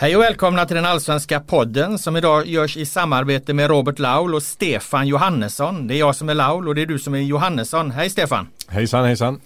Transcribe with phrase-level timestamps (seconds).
[0.00, 4.34] Hej och välkomna till den allsvenska podden som idag görs i samarbete med Robert Laul
[4.34, 5.86] och Stefan Johannesson.
[5.86, 7.90] Det är jag som är Laul och det är du som är Johannesson.
[7.90, 8.48] Hej Stefan!
[8.68, 9.40] Hejsan hejsan!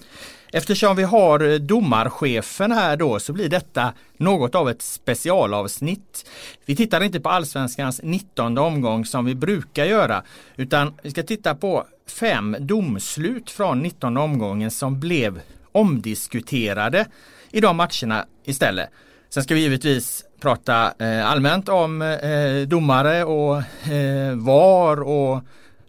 [0.52, 6.30] Eftersom vi har domarchefen här då så blir detta något av ett specialavsnitt.
[6.66, 10.22] Vi tittar inte på allsvenskans 19 omgång som vi brukar göra
[10.56, 15.40] utan vi ska titta på fem domslut från 19 omgången som blev
[15.72, 17.06] omdiskuterade
[17.50, 18.88] i de matcherna istället.
[19.34, 23.56] Sen ska vi givetvis prata eh, allmänt om eh, domare och
[23.92, 25.42] eh, VAR och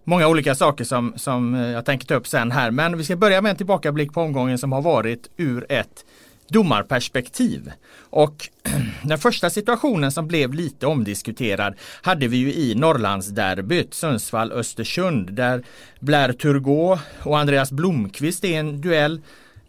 [0.03, 2.71] många olika saker som, som eh, jag tänker ta upp sen här.
[2.71, 6.05] Men vi ska börja med en tillbakablick på omgången som har varit ur ett
[6.49, 7.71] domarperspektiv.
[7.97, 8.49] Och
[9.03, 15.63] den första situationen som blev lite omdiskuterad hade vi ju i Norrlandsderbyt Sundsvall-Östersund där
[15.99, 19.21] Blair Turgot och Andreas Blomqvist är en duell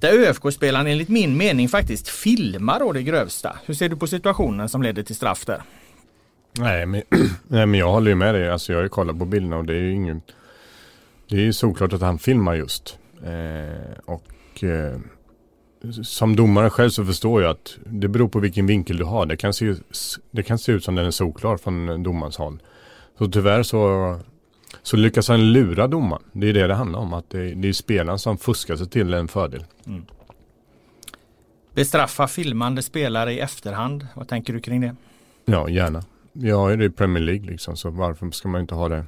[0.05, 3.57] där ÖFK-spelaren enligt min mening faktiskt filmar då det grövsta.
[3.67, 5.63] Hur ser du på situationen som leder till straff där?
[6.59, 7.03] Nej men,
[7.49, 8.51] nej, men jag håller ju med dig.
[8.51, 10.23] Alltså jag har ju kollat på bilderna och det är ju ingen...
[11.29, 12.99] Det är ju såklart att han filmar just.
[13.25, 14.99] Eh, och eh,
[16.03, 19.27] som domare själv så förstår jag att det beror på vilken vinkel du har.
[19.27, 19.75] Det kan se,
[20.31, 22.63] det kan se ut som den är solklar från domarens håll.
[23.19, 24.21] Så tyvärr så
[24.85, 26.23] så lyckas han lura domaren.
[26.33, 27.13] Det är det det handlar om.
[27.13, 29.65] Att det, är, det är spelaren som fuskar sig till en fördel.
[29.87, 30.05] Mm.
[31.75, 34.07] Bestraffa filmande spelare i efterhand.
[34.15, 34.97] Vad tänker du kring det?
[35.45, 36.05] Ja, gärna.
[36.33, 37.77] Jag ju det i Premier League liksom.
[37.77, 39.05] Så varför ska man inte ha det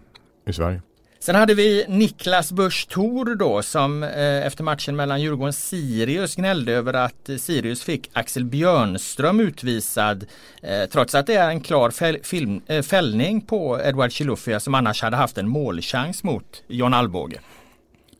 [0.46, 0.82] i Sverige?
[1.18, 6.72] Sen hade vi Niklas Busch Thor då som eh, efter matchen mellan Djurgården Sirius gnällde
[6.72, 10.26] över att Sirius fick Axel Björnström utvisad
[10.62, 14.74] eh, trots att det är en klar fäll, film, eh, fällning på Edward Chilufya som
[14.74, 17.40] annars hade haft en målchans mot John Alvbåge.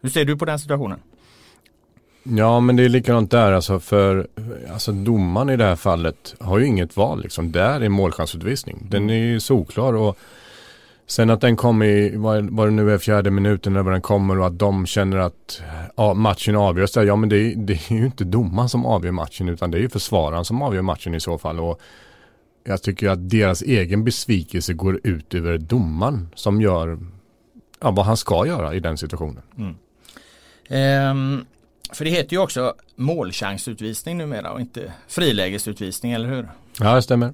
[0.03, 0.98] Hur ser du på den situationen?
[2.22, 4.27] Ja men det är likadant där alltså för
[4.72, 7.53] alltså domaren i det här fallet har ju inget val liksom.
[7.53, 8.87] Där är målchansutvisning.
[8.91, 10.19] Den är ju solklar och
[11.06, 14.03] Sen att den kom i, vad, vad det nu är, fjärde minuten eller vad den
[14.03, 15.62] kommer och att de känner att
[15.97, 17.05] ja, matchen avgörs där.
[17.05, 19.89] Ja men det, det är ju inte domaren som avgör matchen utan det är ju
[19.89, 21.61] försvararen som avgör matchen i så fall.
[21.61, 21.81] Och
[22.65, 26.99] jag tycker att deras egen besvikelse går ut över domaren som gör
[27.81, 29.43] ja, vad han ska göra i den situationen.
[29.59, 29.75] Mm.
[31.11, 31.47] Um,
[31.93, 36.49] för det heter ju också målchansutvisning numera och inte frilägesutvisning, eller hur?
[36.81, 37.33] Ja, det stämmer.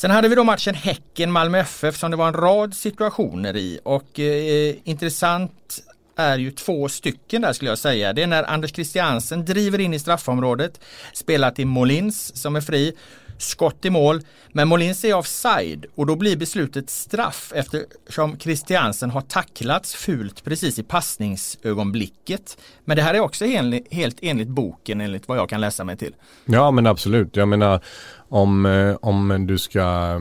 [0.00, 4.20] Sen hade vi då matchen Häcken-Malmö FF som det var en rad situationer i och
[4.20, 5.80] eh, intressant
[6.16, 8.12] är ju två stycken där skulle jag säga.
[8.12, 10.80] Det är när Anders Christiansen driver in i straffområdet,
[11.12, 12.96] spelar till Molins som är fri
[13.38, 14.20] skott i mål.
[14.52, 20.78] Men Molins är offside och då blir beslutet straff eftersom Christiansen har tacklats fult precis
[20.78, 22.58] i passningsögonblicket.
[22.84, 23.44] Men det här är också
[23.90, 26.14] helt enligt boken enligt vad jag kan läsa mig till.
[26.44, 27.36] Ja men absolut.
[27.36, 27.80] Jag menar
[28.28, 30.20] om, eh, om du ska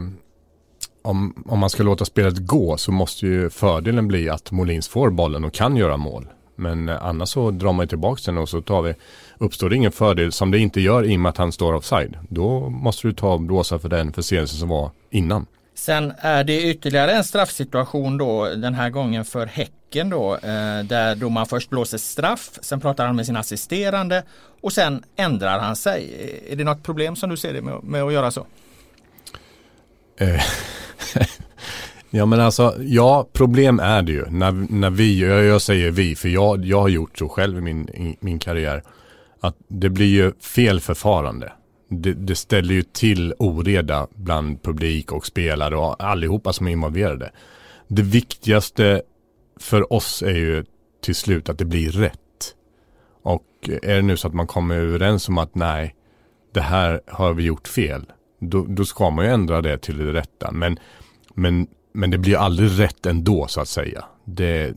[1.01, 5.09] om, om man ska låta spelet gå så måste ju fördelen bli att Molins får
[5.09, 6.27] bollen och kan göra mål.
[6.55, 8.93] Men annars så drar man tillbaka den och så tar vi,
[9.39, 12.17] uppstår det ingen fördel som det inte gör i och med att han står offside.
[12.29, 15.45] Då måste du ta och blåsa för den förseelse som var innan.
[15.75, 21.15] Sen är det ytterligare en straffsituation då den här gången för Häcken då eh, där
[21.15, 24.23] då man först blåser straff, sen pratar han med sin assisterande
[24.61, 26.11] och sen ändrar han sig.
[26.49, 28.45] Är det något problem som du ser det med, med att göra så?
[30.19, 30.41] Eh,
[32.09, 34.25] Ja men alltså, ja problem är det ju.
[34.29, 37.61] När, när vi, jag, jag säger vi, för jag, jag har gjort så själv i
[37.61, 38.83] min, i min karriär.
[39.39, 41.51] Att det blir ju fel förfarande.
[41.89, 47.31] Det, det, ställer ju till oreda bland publik och spelare och allihopa som är involverade.
[47.87, 49.01] Det viktigaste
[49.59, 50.65] för oss är ju
[51.03, 52.19] till slut att det blir rätt.
[53.23, 53.45] Och
[53.83, 55.95] är det nu så att man kommer överens om att nej,
[56.53, 58.05] det här har vi gjort fel.
[58.39, 60.51] Då, då ska man ju ändra det till det rätta.
[60.51, 60.79] Men,
[61.33, 64.05] men men det blir aldrig rätt ändå så att säga.
[64.25, 64.73] Det,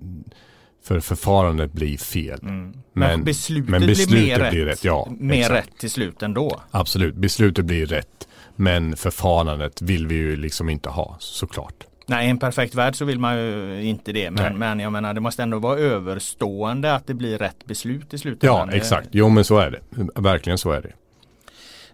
[0.82, 2.38] för förfarandet blir fel.
[2.42, 2.62] Mm.
[2.62, 4.84] Men, men, beslutet, men beslutet blir, mer blir rätt.
[4.84, 5.54] Ja, mer exakt.
[5.54, 6.60] rätt till slut ändå.
[6.70, 8.28] Absolut, beslutet blir rätt.
[8.56, 11.86] Men förfarandet vill vi ju liksom inte ha såklart.
[12.06, 14.30] Nej, i en perfekt värld så vill man ju inte det.
[14.30, 18.18] Men, men jag menar det måste ändå vara överstående att det blir rätt beslut i
[18.18, 18.42] slutet.
[18.42, 19.08] Ja, exakt.
[19.10, 19.80] Jo men så är det.
[20.20, 20.92] Verkligen så är det.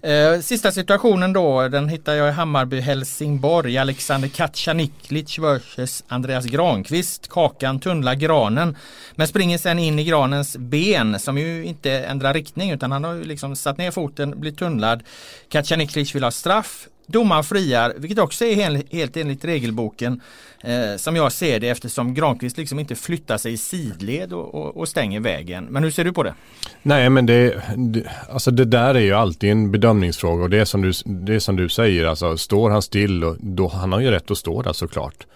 [0.07, 3.79] Eh, sista situationen då, den hittar jag i Hammarby-Helsingborg.
[3.79, 7.29] Alexander Kacaniklic vs Andreas Granqvist.
[7.29, 8.77] Kakan tunnlar granen.
[9.15, 13.15] Men springer sen in i granens ben som ju inte ändrar riktning utan han har
[13.15, 15.03] ju liksom satt ner foten, blivit tunnlad.
[15.49, 16.89] Kacaniklic vill ha straff.
[17.07, 20.21] Domaren friar, vilket också är helt, helt enligt regelboken
[20.61, 24.77] eh, som jag ser det eftersom Granqvist liksom inte flyttar sig i sidled och, och,
[24.77, 25.67] och, stänger vägen.
[25.71, 26.35] Men hur ser du på det?
[26.83, 30.65] Nej men det, det, alltså det där är ju alltid en bedömningsfråga och det är
[30.65, 34.01] som du, det är som du säger, alltså står han still och då, han har
[34.01, 35.27] ju rätt att stå där såklart.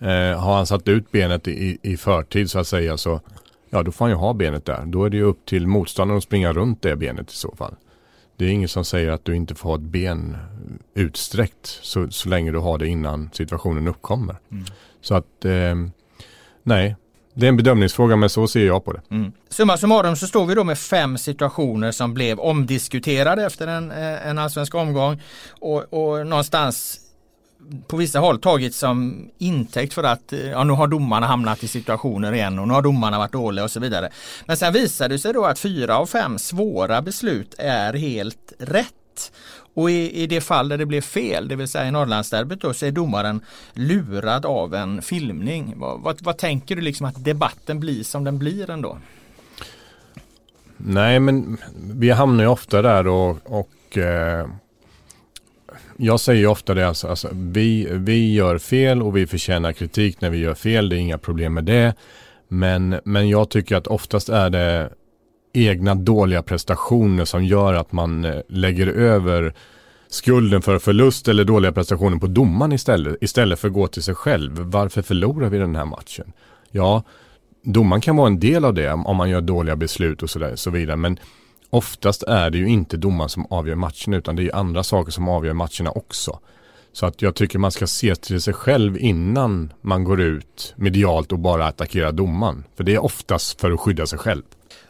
[0.00, 3.20] Eh, har han satt ut benet i, i förtid så att säga så
[3.70, 4.82] ja då får han ju ha benet där.
[4.86, 7.74] Då är det ju upp till motståndaren att springa runt det benet i så fall.
[8.36, 10.36] Det är ingen som säger att du inte får ha ett ben
[10.94, 14.36] utsträckt så, så länge du har det innan situationen uppkommer.
[14.50, 14.64] Mm.
[15.00, 15.74] Så att eh,
[16.62, 16.96] nej,
[17.34, 19.02] det är en bedömningsfråga men så ser jag på det.
[19.10, 19.32] Mm.
[19.48, 24.26] Summa summarum så står vi då med fem situationer som blev omdiskuterade efter en, eh,
[24.26, 25.22] en allsvensk omgång
[25.60, 27.00] och, och någonstans
[27.86, 31.68] på vissa håll tagits som intäkt för att eh, ja, nu har domarna hamnat i
[31.68, 34.10] situationer igen och nu har domarna varit dåliga och så vidare.
[34.46, 39.32] Men sen visar det sig då att fyra av fem svåra beslut är helt rätt.
[39.74, 42.74] Och i, i det fall där det blev fel, det vill säga i Norrlandsderbyt då,
[42.74, 43.40] så är domaren
[43.72, 45.74] lurad av en filmning.
[45.76, 48.98] Vad, vad, vad, tänker du liksom att debatten blir som den blir ändå?
[50.76, 54.46] Nej men vi hamnar ju ofta där och, och eh,
[55.96, 60.30] jag säger ofta det, alltså, alltså, vi, vi gör fel och vi förtjänar kritik när
[60.30, 60.88] vi gör fel.
[60.88, 61.94] Det är inga problem med det.
[62.48, 64.90] Men, men jag tycker att oftast är det
[65.52, 69.54] egna dåliga prestationer som gör att man eh, lägger över
[70.08, 74.14] skulden för förlust eller dåliga prestationer på domaren istället, istället för att gå till sig
[74.14, 74.58] själv.
[74.58, 76.32] Varför förlorar vi den här matchen?
[76.70, 77.02] Ja,
[77.62, 80.70] domaren kan vara en del av det om man gör dåliga beslut och så, så
[80.70, 80.96] vidare.
[80.96, 81.18] Men
[81.74, 85.28] oftast är det ju inte domaren som avgör matchen utan det är andra saker som
[85.28, 86.38] avgör matcherna också.
[86.92, 91.32] Så att jag tycker man ska se till sig själv innan man går ut medialt
[91.32, 92.64] och bara attackerar domaren.
[92.76, 94.42] För det är oftast för att skydda sig själv.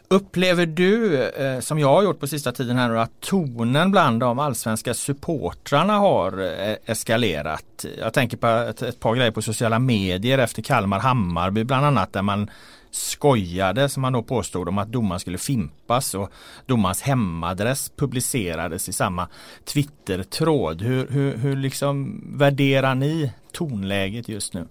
[0.07, 4.39] Upplever du, eh, som jag har gjort på sista tiden här, att tonen bland de
[4.39, 7.85] allsvenska supportrarna har eh, eskalerat?
[7.99, 12.21] Jag tänker på ett, ett par grejer på sociala medier efter Kalmar-Hammarby bland annat där
[12.21, 12.49] man
[12.95, 16.29] skojade som han då påstod om att domaren skulle fimpas och
[16.65, 19.27] domarens hemadress publicerades i samma
[19.65, 20.81] Twitter-tråd.
[20.81, 24.67] Hur, hur, hur liksom värderar ni tonläget just nu?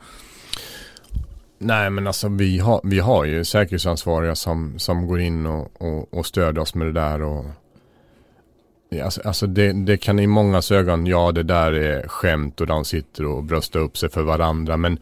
[1.59, 6.15] Nej men alltså vi har, vi har ju säkerhetsansvariga som, som går in och, och,
[6.15, 7.23] och stödjer oss med det där.
[7.23, 7.44] Och,
[9.05, 12.85] alltså, alltså det, det, kan i många ögon, ja det där är skämt och de
[12.85, 14.76] sitter och bröstar upp sig för varandra.
[14.76, 14.99] Men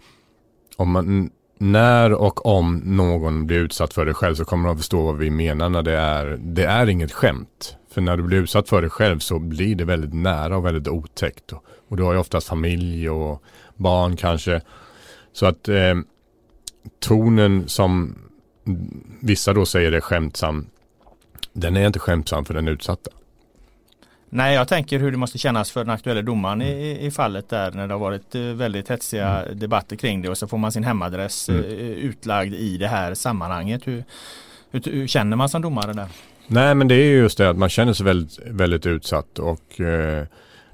[0.77, 1.31] om man,
[1.63, 5.31] när och om någon blir utsatt för det själv så kommer de förstå vad vi
[5.31, 7.77] menar när det är, det är inget skämt.
[7.91, 10.89] För när du blir utsatt för det själv så blir det väldigt nära och väldigt
[10.89, 11.53] otäckt.
[11.53, 13.43] Och, och du har ju oftast familj och
[13.77, 14.61] barn kanske.
[15.33, 15.95] Så att eh,
[17.01, 18.19] tonen som
[19.21, 20.67] vissa då säger är skämtsam,
[21.53, 23.11] den är inte skämtsam för den utsatta.
[24.35, 27.71] Nej, jag tänker hur det måste kännas för den aktuella domaren i, i fallet där
[27.73, 29.59] när det har varit eh, väldigt hetsiga mm.
[29.59, 31.65] debatter kring det och så får man sin hemadress mm.
[31.65, 33.87] Eh, utlagd i det här sammanhanget.
[33.87, 34.05] Hur,
[34.71, 36.07] hur, hur, känner man som domare där?
[36.47, 40.27] Nej, men det är just det att man känner sig väldigt, väldigt utsatt och eh,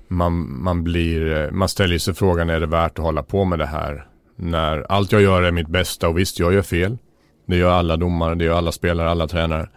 [0.08, 3.58] man, man, blir, eh, man ställer sig frågan är det värt att hålla på med
[3.58, 4.06] det här?
[4.36, 6.98] När allt jag gör är mitt bästa och visst, jag gör fel.
[7.46, 9.68] Det gör alla domare, det gör alla spelare, alla tränare.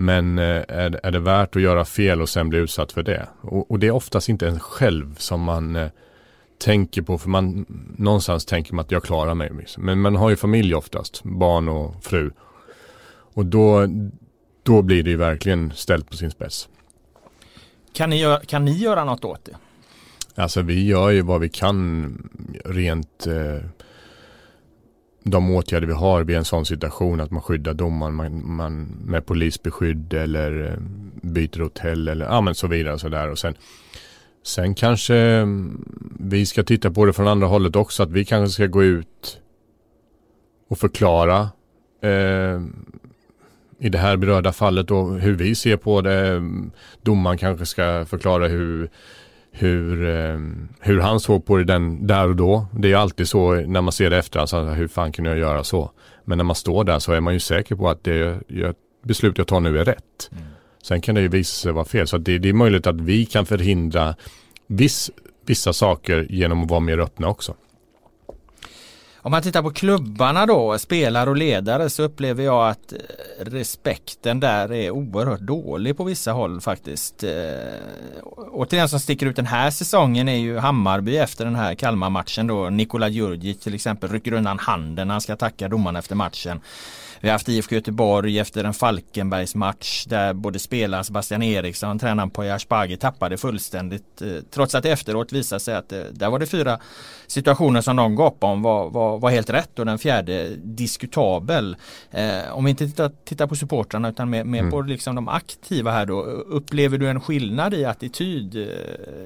[0.00, 3.28] Men eh, är, är det värt att göra fel och sen bli utsatt för det?
[3.40, 5.88] Och, och det är oftast inte en själv som man eh,
[6.58, 7.18] tänker på.
[7.18, 7.66] För man
[7.96, 9.50] någonstans tänker man att jag klarar mig.
[9.58, 9.84] Liksom.
[9.84, 11.22] Men man har ju familj oftast.
[11.24, 12.30] Barn och fru.
[13.34, 13.86] Och då,
[14.62, 16.68] då blir det ju verkligen ställt på sin spets.
[17.92, 19.56] Kan ni, kan ni göra något åt det?
[20.42, 22.14] Alltså vi gör ju vad vi kan
[22.64, 23.68] rent eh,
[25.22, 29.26] de åtgärder vi har vid en sån situation att man skyddar domaren man, man, med
[29.26, 30.78] polisbeskydd eller eh,
[31.22, 33.30] byter hotell eller ja, men så vidare och så där.
[33.30, 33.54] Och sen,
[34.42, 35.84] sen kanske mm,
[36.20, 39.40] vi ska titta på det från andra hållet också att vi kanske ska gå ut
[40.68, 41.48] och förklara
[42.02, 42.60] eh,
[43.78, 46.28] i det här berörda fallet då hur vi ser på det.
[46.28, 46.70] Mm,
[47.02, 48.90] domaren kanske ska förklara hur
[49.58, 50.38] hur, eh,
[50.80, 52.66] hur han såg på det den, där och då.
[52.72, 55.64] Det är alltid så när man ser det efter, alltså, hur fan kan jag göra
[55.64, 55.90] så?
[56.24, 58.74] Men när man står där så är man ju säker på att det jag,
[59.04, 60.30] beslut jag tar nu är rätt.
[60.32, 60.44] Mm.
[60.82, 62.06] Sen kan det ju visa sig vara fel.
[62.06, 64.14] Så det, det, är möjligt att vi kan förhindra
[64.66, 65.10] viss,
[65.46, 67.54] vissa saker genom att vara mer öppna också.
[69.22, 72.98] Om man tittar på klubbarna då, spelare och ledare så upplever jag att eh,
[73.44, 77.24] respekten där är oerhört dålig på vissa håll faktiskt.
[77.24, 77.30] Eh,
[78.50, 82.70] återigen som sticker ut den här säsongen är ju Hammarby efter den här Kalmar-matchen då.
[82.70, 86.60] Nikola Djurdjic till exempel rycker undan handen när han ska tacka domaren efter matchen.
[87.20, 92.00] Vi har haft IFK Göteborg efter en Falkenbergs match där både spelaren Sebastian Eriksson och
[92.00, 94.22] tränaren Poya Asbaghi tappade fullständigt.
[94.22, 96.78] Eh, trots att det efteråt visade sig att eh, där var det fyra
[97.26, 101.76] situationer som de gapade om var, var, var helt rätt och den fjärde diskutabel.
[102.10, 104.70] Eh, om vi inte tittar, tittar på supportrarna utan mer, mer mm.
[104.70, 106.20] på liksom de aktiva här då.
[106.22, 108.68] Upplever du en skillnad i attityd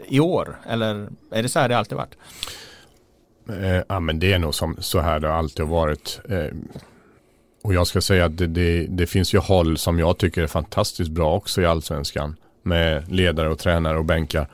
[0.08, 0.60] i år?
[0.68, 2.16] Eller är det så här det alltid varit?
[3.48, 6.20] Eh, ja men det är nog som så här det alltid har varit.
[6.28, 6.56] Eh,
[7.62, 10.46] och jag ska säga att det, det, det, finns ju håll som jag tycker är
[10.46, 12.36] fantastiskt bra också i allsvenskan.
[12.62, 14.48] Med ledare och tränare och bänkar.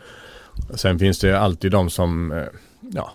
[0.74, 2.46] Sen finns det alltid de som, eh,
[2.80, 3.12] ja,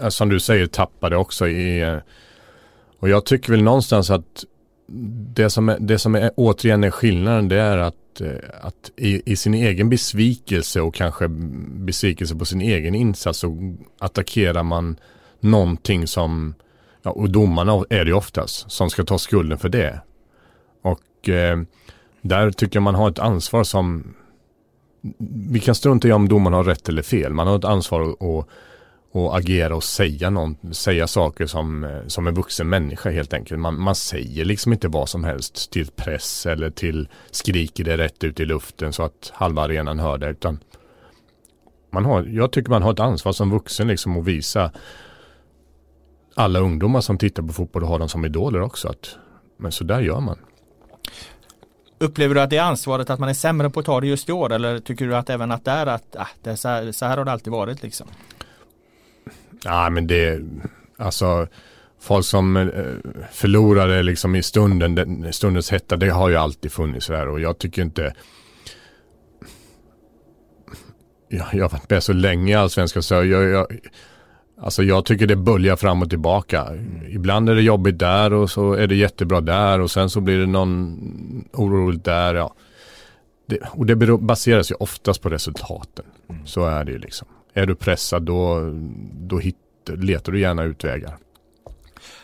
[0.00, 1.96] eh, som du säger tappade också i, eh,
[2.98, 4.44] och jag tycker väl någonstans att
[5.34, 8.20] det som är, det som är återigen är skillnaden det är att,
[8.60, 14.62] att i, i, sin egen besvikelse och kanske besvikelse på sin egen insats så attackerar
[14.62, 14.96] man
[15.40, 16.54] någonting som
[17.02, 20.00] Ja, och domarna är det oftast som ska ta skulden för det.
[20.82, 21.58] Och eh,
[22.22, 24.14] där tycker jag man har ett ansvar som
[25.50, 27.32] vi kan strunta i om domarna har rätt eller fel.
[27.32, 28.22] Man har ett ansvar att,
[29.16, 33.60] att agera och säga, någon, säga saker som, eh, som en vuxen människa helt enkelt.
[33.60, 38.24] Man, man säger liksom inte vad som helst till press eller till skriker det rätt
[38.24, 40.28] ut i luften så att halva arenan hör det.
[40.28, 40.58] Utan
[41.90, 44.70] man har, jag tycker man har ett ansvar som vuxen liksom att visa
[46.40, 48.88] alla ungdomar som tittar på fotboll och har dem som idoler också.
[48.88, 49.16] Att,
[49.56, 50.38] men så där gör man.
[51.98, 54.28] Upplever du att det är ansvaret att man är sämre på att ta det just
[54.28, 56.68] i år eller tycker du att även att det är att ah, det är så,
[56.68, 58.06] här, så här har det alltid varit liksom?
[59.64, 60.42] Ja men det,
[60.96, 61.46] alltså
[62.00, 62.66] folk som eh,
[63.32, 67.82] förlorade liksom i stunden, stundens hetta, det har ju alltid funnits där och jag tycker
[67.82, 68.14] inte
[71.28, 73.66] jag, jag har varit med så länge i Allsvenskan så jag, jag,
[74.62, 76.66] Alltså jag tycker det böljar fram och tillbaka.
[77.08, 80.38] Ibland är det jobbigt där och så är det jättebra där och sen så blir
[80.38, 80.98] det någon
[81.52, 82.34] oroligt där.
[82.34, 82.54] Ja.
[83.46, 86.04] Det, och det baseras ju oftast på resultaten.
[86.28, 86.46] Mm.
[86.46, 87.28] Så är det ju liksom.
[87.54, 88.72] Är du pressad då,
[89.12, 89.56] då hit,
[89.96, 91.16] letar du gärna utvägar.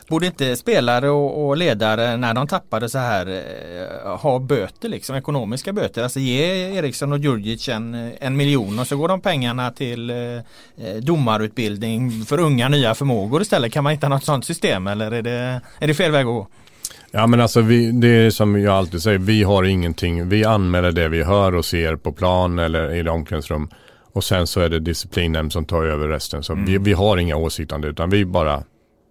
[0.08, 5.16] Borde inte spelare och, och, ledare när de tappade så här eh, ha böter liksom,
[5.16, 6.02] ekonomiska böter?
[6.02, 10.16] Alltså ge Eriksson och Djurdjic en, en miljon och så går de pengarna till eh,
[10.16, 10.42] eh,
[11.02, 13.72] domarutbildning för unga nya förmågor istället.
[13.72, 16.26] Kan man inte ha något sådant system eller är det, är det fel väg att
[16.26, 16.46] gå?
[17.10, 20.28] Ja men alltså vi, det är som jag alltid säger, vi har ingenting.
[20.28, 23.68] Vi anmäler det vi hör och ser på plan eller i omklädningsrum.
[24.12, 26.42] Och sen så är det disciplinnämnd som tar över resten.
[26.42, 26.64] Så mm.
[26.64, 28.62] vi, vi har inga åsikter utan vi bara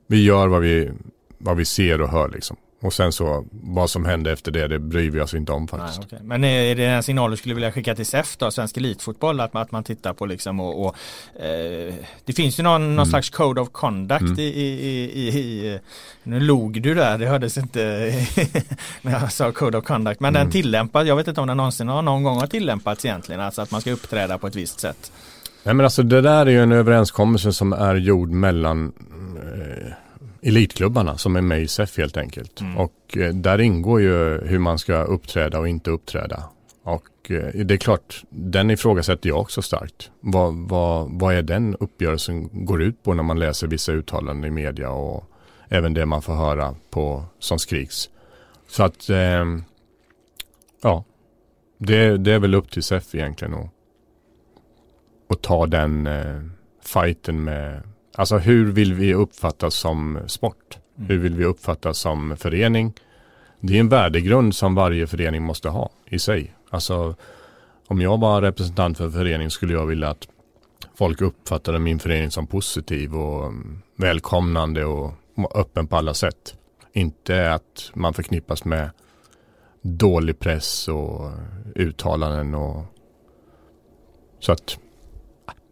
[0.07, 0.91] vi gör vad vi,
[1.37, 2.57] vad vi ser och hör liksom.
[2.85, 5.99] Och sen så vad som händer efter det, det bryr vi oss inte om faktiskt.
[5.99, 6.19] Nej, okay.
[6.23, 9.55] Men är det en signal du skulle vilja skicka till SEF då, Svensk Elitfotboll, att,
[9.55, 10.95] att man tittar på liksom och, och
[11.43, 11.93] eh,
[12.25, 12.95] det finns ju någon, mm.
[12.95, 14.39] någon slags code of conduct mm.
[14.39, 15.79] i, i, i, i,
[16.23, 17.79] nu log du där, det hördes inte
[19.01, 20.43] när jag sa code of conduct, men mm.
[20.43, 23.61] den tillämpas, jag vet inte om den någonsin har någon gång har tillämpats egentligen, alltså
[23.61, 25.11] att man ska uppträda på ett visst sätt.
[25.63, 28.93] Nej men alltså det där är ju en överenskommelse som är gjord mellan
[29.61, 29.93] eh,
[30.41, 32.61] elitklubbarna som är med i SEF helt enkelt.
[32.61, 32.77] Mm.
[32.77, 36.43] Och eh, där ingår ju hur man ska uppträda och inte uppträda.
[36.83, 40.11] Och eh, det är klart, den ifrågasätter jag också starkt.
[40.19, 44.53] Vad, vad, vad är den uppgörelsen går ut på när man läser vissa uttalanden i
[44.53, 45.31] media och
[45.69, 48.09] även det man får höra på som skriks.
[48.67, 49.45] Så att, eh,
[50.81, 51.03] ja,
[51.77, 53.69] det, det är väl upp till SEF egentligen att,
[55.29, 56.41] att ta den eh,
[56.83, 57.81] fighten med
[58.17, 60.77] Alltså hur vill vi uppfattas som sport?
[60.97, 61.09] Mm.
[61.09, 62.93] Hur vill vi uppfattas som förening?
[63.59, 66.55] Det är en värdegrund som varje förening måste ha i sig.
[66.69, 67.15] Alltså
[67.87, 70.27] om jag var representant för en förening skulle jag vilja att
[70.95, 73.53] folk uppfattade min förening som positiv och
[73.95, 75.13] välkomnande och
[75.55, 76.55] öppen på alla sätt.
[76.93, 78.89] Inte att man förknippas med
[79.81, 81.31] dålig press och
[81.75, 82.83] uttalanden och
[84.39, 84.77] så att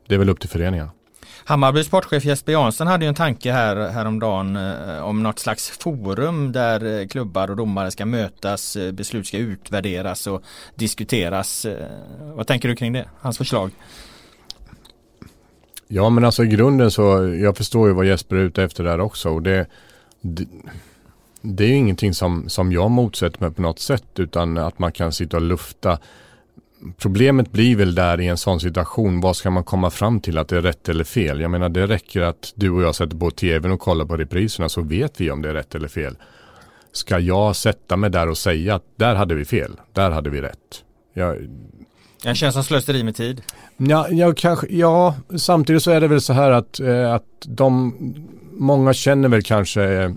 [0.07, 0.91] det är väl upp till föreningarna.
[1.45, 6.51] Hammarby sportchef Jesper Jansson hade ju en tanke här häromdagen eh, om något slags forum
[6.51, 10.43] där eh, klubbar och domare ska mötas, eh, beslut ska utvärderas och
[10.75, 11.65] diskuteras.
[12.35, 13.05] Vad tänker du kring det?
[13.19, 13.71] Hans förslag?
[15.87, 18.99] Ja men alltså i grunden så, jag förstår ju vad Jesper är ute efter där
[18.99, 19.29] också.
[19.29, 19.67] Och det,
[20.21, 20.47] det,
[21.41, 24.91] det är ju ingenting som, som jag motsätter mig på något sätt utan att man
[24.91, 25.99] kan sitta och lufta
[26.97, 30.47] problemet blir väl där i en sån situation, vad ska man komma fram till att
[30.47, 31.41] det är rätt eller fel?
[31.41, 34.69] Jag menar det räcker att du och jag sätter på tvn och kollar på repriserna
[34.69, 36.15] så vet vi om det är rätt eller fel.
[36.91, 40.41] ska jag sätta mig där och säga att där hade vi fel, där hade vi
[40.41, 40.83] rätt.
[41.13, 41.37] Jag,
[42.23, 43.41] det känns som slöseri med tid.
[43.77, 47.95] Ja, jag kanske, ja, samtidigt så är det väl så här att, eh, att de,
[48.51, 50.11] många känner väl kanske eh,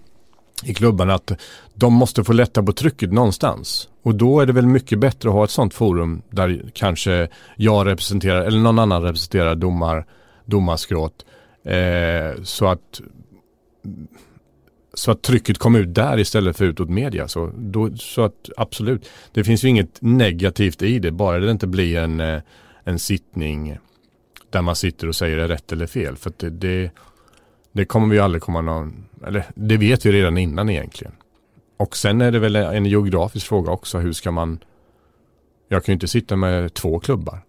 [0.64, 1.32] i klubbarna att
[1.74, 3.88] de måste få lätta på trycket någonstans.
[4.02, 7.86] Och då är det väl mycket bättre att ha ett sånt forum där kanske jag
[7.86, 10.06] representerar eller någon annan representerar domar,
[10.44, 11.24] domarskrået.
[11.64, 13.00] Eh, så att
[14.94, 17.28] så att trycket kommer ut där istället för utåt media.
[17.28, 21.66] Så, då, så att absolut, det finns ju inget negativt i det, bara det inte
[21.66, 22.40] blir en, eh,
[22.84, 23.78] en sittning
[24.50, 26.16] där man sitter och säger är rätt eller fel.
[26.16, 26.90] För det, det,
[27.72, 31.12] det, kommer vi aldrig komma någon, eller det vet vi redan innan egentligen.
[31.76, 34.58] Och sen är det väl en geografisk fråga också, hur ska man,
[35.68, 37.40] jag kan ju inte sitta med två klubbar.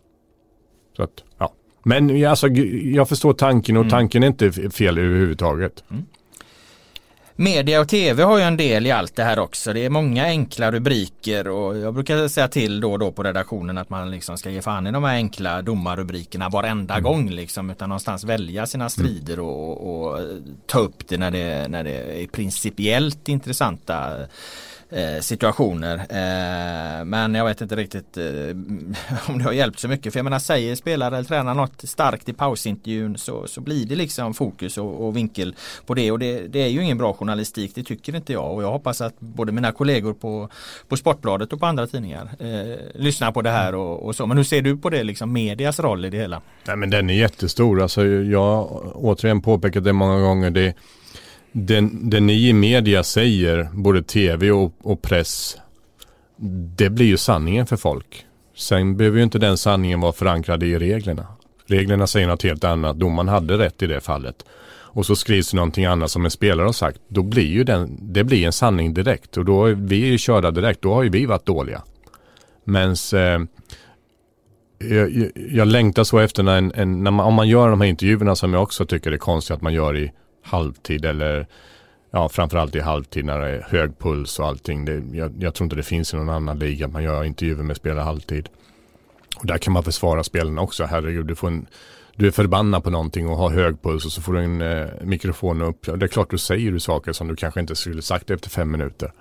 [0.98, 1.54] Så att, ja.
[1.84, 2.48] Men alltså,
[2.84, 3.92] jag förstår tanken och mm.
[3.92, 5.84] tanken är inte fel överhuvudtaget.
[5.90, 6.06] Mm.
[7.40, 9.74] Media och tv har ju en del i allt det här också.
[9.74, 13.78] Det är många enkla rubriker och jag brukar säga till då och då på redaktionen
[13.78, 17.04] att man liksom ska ge fan i de här enkla domarrubrikerna varenda mm.
[17.04, 20.20] gång liksom utan någonstans välja sina strider och, och,
[20.66, 24.16] ta upp det när det, när det är principiellt intressanta
[24.90, 25.96] Eh, situationer.
[25.98, 28.24] Eh, men jag vet inte riktigt eh,
[29.28, 30.14] om det har hjälpt så mycket.
[30.14, 33.96] För jag menar säger spelare eller tränare något starkt i pausintervjun så, så blir det
[33.96, 36.12] liksom fokus och, och vinkel på det.
[36.12, 38.54] Och det, det, är ju ingen bra journalistik, det tycker inte jag.
[38.54, 40.50] Och jag hoppas att både mina kollegor på,
[40.88, 44.26] på Sportbladet och på andra tidningar eh, lyssnar på det här och, och, så.
[44.26, 46.42] Men hur ser du på det, liksom medias roll i det hela?
[46.68, 47.82] Nej men den är jättestor.
[47.82, 50.50] Alltså jag har återigen påpekat det många gånger.
[50.50, 50.74] Det
[51.52, 55.58] det, det ni i media säger, både tv och, och press,
[56.78, 58.26] det blir ju sanningen för folk.
[58.56, 61.28] Sen behöver ju inte den sanningen vara förankrad i reglerna.
[61.66, 63.00] Reglerna säger något helt annat.
[63.00, 64.46] Domaren hade rätt i det fallet.
[64.70, 67.00] Och så skrivs det någonting annat som en spelare har sagt.
[67.08, 69.38] Då blir ju den, det blir en sanning direkt.
[69.38, 70.82] Och då är vi ju körda direkt.
[70.82, 71.82] Då har ju vi varit dåliga.
[72.64, 73.40] Men eh,
[74.90, 77.88] jag, jag, längtar så efter när, en, en, när man, om man gör de här
[77.88, 80.12] intervjuerna som jag också tycker är konstigt att man gör i
[80.48, 81.48] halvtid eller
[82.12, 84.86] ja, framförallt i halvtid när det är hög puls och allting.
[84.86, 87.64] Det, jag, jag, tror inte det finns i någon annan liga att man gör intervjuer
[87.64, 88.50] med spelare halvtid.
[89.38, 90.86] Och där kan man försvara spelarna också.
[90.86, 91.68] Herregud, du, får en,
[92.16, 94.88] du är förbannad på någonting och har hög puls och så får du en eh,
[95.02, 95.86] mikrofon upp.
[95.86, 98.72] Det är klart du säger du saker som du kanske inte skulle sagt efter fem
[98.72, 99.12] minuter.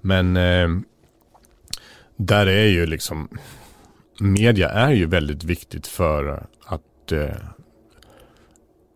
[0.00, 0.68] Men eh,
[2.16, 3.28] där är ju liksom
[4.20, 7.36] media är ju väldigt viktigt för att eh,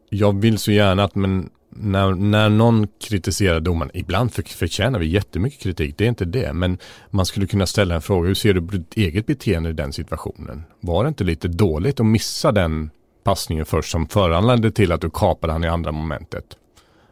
[0.08, 5.06] jag vill så gärna att men när, när någon kritiserar domaren, ibland för, förtjänar vi
[5.06, 6.78] jättemycket kritik, det är inte det, men
[7.10, 9.92] man skulle kunna ställa en fråga, hur ser du på ditt eget beteende i den
[9.92, 10.64] situationen?
[10.80, 12.90] Var det inte lite dåligt att missa den
[13.24, 16.56] passningen först som föranledde till att du kapade han i andra momentet?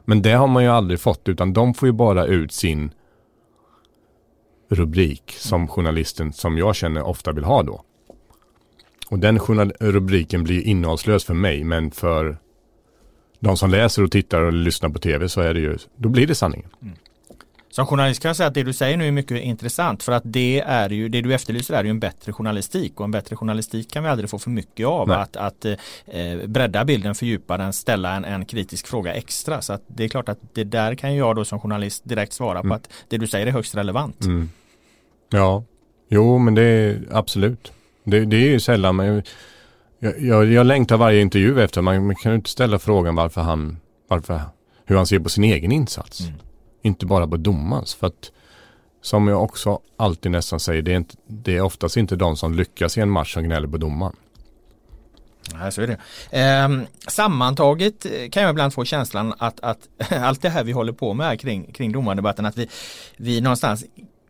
[0.04, 2.90] Men det har man ju aldrig fått, utan de får ju bara ut sin
[4.68, 7.82] rubrik som journalisten som jag känner ofta vill ha då.
[9.10, 9.38] Och den
[9.80, 12.38] rubriken blir innehållslös för mig, men för
[13.40, 16.26] de som läser och tittar och lyssnar på tv så är det ju, då blir
[16.26, 16.70] det sanningen.
[16.82, 16.94] Mm.
[17.76, 20.22] Som journalist kan jag säga att det du säger nu är mycket intressant för att
[20.24, 23.90] det är ju, det du efterlyser är ju en bättre journalistik och en bättre journalistik
[23.90, 25.08] kan vi aldrig få för mycket av.
[25.08, 25.16] Nej.
[25.16, 29.62] Att, att eh, bredda bilden, fördjupa den, ställa en, en kritisk fråga extra.
[29.62, 32.58] Så att det är klart att det där kan jag då som journalist direkt svara
[32.58, 32.68] mm.
[32.68, 34.24] på att det du säger är högst relevant.
[34.24, 34.50] Mm.
[35.30, 35.64] Ja,
[36.08, 37.72] jo men det är absolut.
[38.04, 39.22] Det, det är ju sällan, men
[39.98, 43.40] jag, jag, jag längtar varje intervju efter, man, man kan ju inte ställa frågan varför
[43.40, 43.76] han,
[44.08, 44.40] varför,
[44.84, 46.20] hur han ser på sin egen insats.
[46.20, 46.34] Mm.
[46.82, 47.94] Inte bara på domarens.
[47.94, 48.32] För att
[49.02, 52.54] som jag också alltid nästan säger, det är, inte, det är oftast inte de som
[52.54, 54.16] lyckas i en match som gnäller på domaren.
[55.54, 55.98] Nej, så är det.
[56.40, 56.68] Eh,
[57.08, 61.40] sammantaget kan jag ibland få känslan att, att allt det här vi håller på med
[61.40, 62.68] kring, kring domardebatten, att vi,
[63.16, 63.84] vi någonstans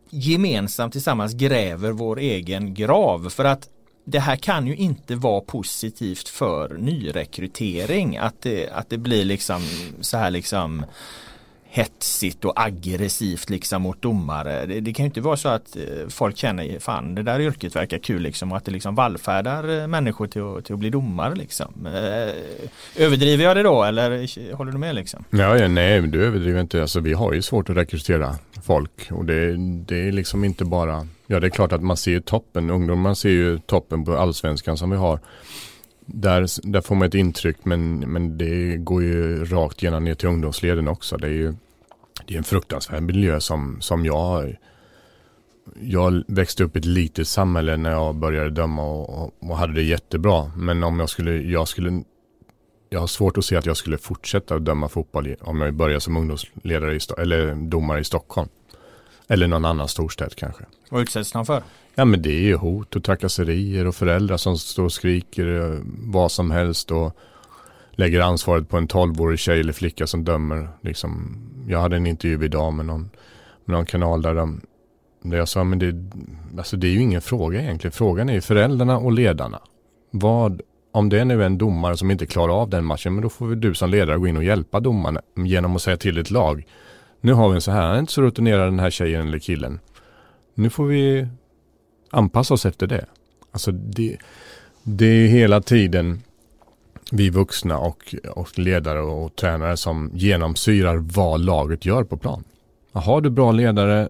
[0.09, 3.29] gemensamt tillsammans gräver vår egen grav.
[3.29, 3.69] För att
[4.09, 9.61] det här kan ju inte vara positivt för nyrekrytering att det, att det blir liksom
[10.01, 10.85] så här liksom
[11.69, 14.65] hetsigt och aggressivt liksom mot domare.
[14.65, 17.75] Det, det, kan ju inte vara så att eh, folk känner fan det där yrket
[17.75, 20.89] verkar kul liksom och att det liksom vallfärdar eh, människor till att, till att bli
[20.89, 21.85] domare liksom.
[21.85, 25.23] Eh, överdriver jag det då eller håller du med liksom?
[25.29, 26.81] Ja, ja nej du överdriver inte.
[26.81, 31.07] Alltså vi har ju svårt att rekrytera folk och det, det är liksom inte bara
[31.27, 34.77] Ja det är klart att man ser ju toppen, ungdomar ser ju toppen på allsvenskan
[34.77, 35.19] som vi har.
[36.05, 40.27] Där, där får man ett intryck men, men det går ju rakt igenom ner till
[40.27, 41.17] ungdomsleden också.
[41.17, 41.53] Det är ju
[42.25, 44.55] det är en fruktansvärd miljö som, som jag
[45.81, 49.73] jag växte upp i ett litet samhälle när jag började döma och, och, och, hade
[49.73, 50.51] det jättebra.
[50.55, 52.03] Men om jag skulle, jag skulle,
[52.89, 55.99] jag har svårt att se att jag skulle fortsätta att döma fotboll om jag börjar
[55.99, 58.49] som ungdomsledare i, eller domare i Stockholm.
[59.27, 60.63] Eller någon annan storstad kanske.
[60.89, 61.63] Vad utsätts de för?
[61.95, 65.79] Ja men det är ju hot och trakasserier och föräldrar som står och skriker eh,
[65.85, 67.17] vad som helst och
[67.91, 70.69] lägger ansvaret på en 12-årig tjej eller flicka som dömer.
[70.81, 71.37] Liksom,
[71.67, 73.09] jag hade en intervju idag med någon,
[73.65, 74.61] med någon kanal där, de,
[75.21, 75.95] där jag sa men det,
[76.57, 77.91] alltså det är ju ingen fråga egentligen.
[77.91, 79.59] Frågan är ju föräldrarna och ledarna.
[80.11, 80.61] Vad,
[80.91, 83.55] om det nu är en domare som inte klarar av den matchen, men då får
[83.55, 86.65] du som ledare gå in och hjälpa domaren genom att säga till ditt lag.
[87.27, 89.39] Nu har vi en så här, han är inte så rutinerad den här tjejen eller
[89.39, 89.79] killen.
[90.53, 91.27] Nu får vi
[92.11, 93.05] anpassa oss efter det.
[93.51, 94.17] Alltså det,
[94.83, 96.21] det är hela tiden
[97.11, 102.43] vi vuxna och, och ledare och tränare som genomsyrar vad laget gör på plan.
[102.91, 104.09] Har du bra ledare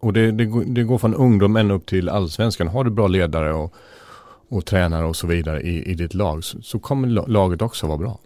[0.00, 2.68] och det, det, det går från ungdom ända upp till allsvenskan.
[2.68, 3.74] Har du bra ledare och,
[4.48, 7.98] och tränare och så vidare i, i ditt lag så, så kommer laget också vara
[7.98, 8.18] bra.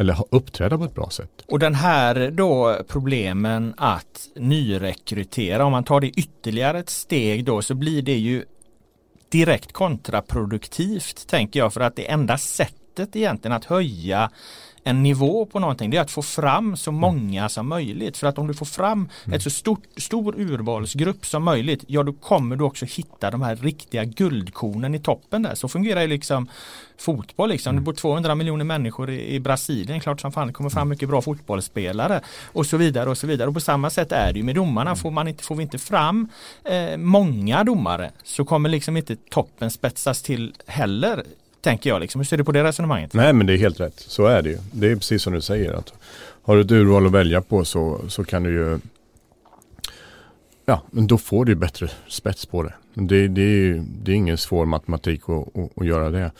[0.00, 1.30] Eller uppträda på ett bra sätt.
[1.48, 7.62] Och den här då problemen att nyrekrytera, om man tar det ytterligare ett steg då
[7.62, 8.44] så blir det ju
[9.28, 14.30] direkt kontraproduktivt tänker jag för att det enda sättet egentligen att höja
[14.84, 17.00] en nivå på någonting det är att få fram så mm.
[17.00, 18.16] många som möjligt.
[18.16, 19.36] För att om du får fram mm.
[19.36, 23.56] ett så stort, stor urvalsgrupp som möjligt ja då kommer du också hitta de här
[23.56, 25.54] riktiga guldkornen i toppen där.
[25.54, 26.48] Så fungerar ju liksom
[26.98, 27.74] fotboll liksom.
[27.74, 27.84] Det mm.
[27.84, 30.00] bor 200 miljoner människor i, i Brasilien.
[30.00, 32.20] Klart som fan det kommer fram mycket bra fotbollsspelare
[32.52, 33.48] och så vidare och så vidare.
[33.48, 34.96] Och på samma sätt är det ju med domarna.
[34.96, 36.28] Får, man inte, får vi inte fram
[36.64, 41.24] eh, många domare så kommer liksom inte toppen spetsas till heller
[41.60, 42.20] Tänker jag liksom.
[42.20, 43.14] Hur ser du på det resonemanget?
[43.14, 43.98] Nej men det är helt rätt.
[43.98, 44.58] Så är det ju.
[44.72, 45.72] Det är precis som du säger.
[45.72, 45.92] Att
[46.42, 48.78] har du ett urval att välja på så, så kan du ju
[50.70, 52.74] Ja, men då får du bättre spets på det.
[52.94, 56.32] Det, det, är, det är ingen svår matematik att, att, att, göra det.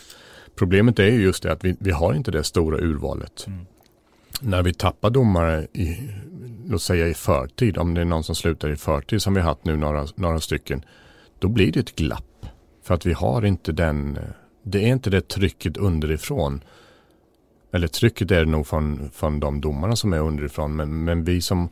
[0.55, 3.45] Problemet är ju just det att vi, vi har inte det stora urvalet.
[3.47, 3.67] Mm.
[4.41, 6.11] När vi tappar domare i,
[6.67, 9.49] låt säga i förtid, om det är någon som slutar i förtid som vi har
[9.49, 10.85] haft nu några, några stycken,
[11.39, 12.47] då blir det ett glapp.
[12.83, 14.19] För att vi har inte den
[14.63, 16.65] det är inte det trycket underifrån.
[17.73, 20.77] Eller trycket är det nog från, från de domarna som är underifrån.
[20.77, 21.69] Men, men vi som,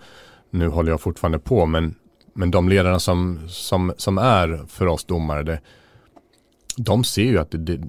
[0.51, 1.95] nu håller jag fortfarande på, men,
[2.33, 5.61] men de ledarna som, som, som är för oss domare, det,
[6.77, 7.81] de ser ju att det, det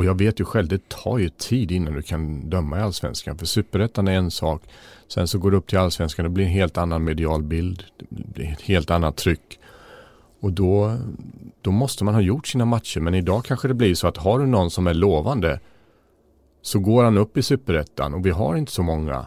[0.00, 3.38] och jag vet ju själv, det tar ju tid innan du kan döma i allsvenskan.
[3.38, 4.62] För superettan är en sak.
[5.08, 7.84] Sen så går du upp till allsvenskan, det blir en helt annan medial bild.
[7.98, 9.59] Det blir ett helt annat tryck.
[10.40, 10.96] Och då,
[11.60, 13.00] då måste man ha gjort sina matcher.
[13.00, 15.60] Men idag kanske det blir så att har du någon som är lovande
[16.62, 19.26] så går han upp i superettan och vi har inte så många.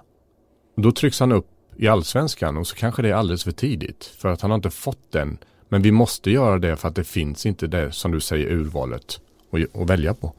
[0.76, 4.30] då trycks han upp i allsvenskan och så kanske det är alldeles för tidigt för
[4.30, 5.38] att han har inte fått den.
[5.70, 9.22] Men vi måste göra det för att det finns inte det som du säger urvalet
[9.74, 10.34] att välja på.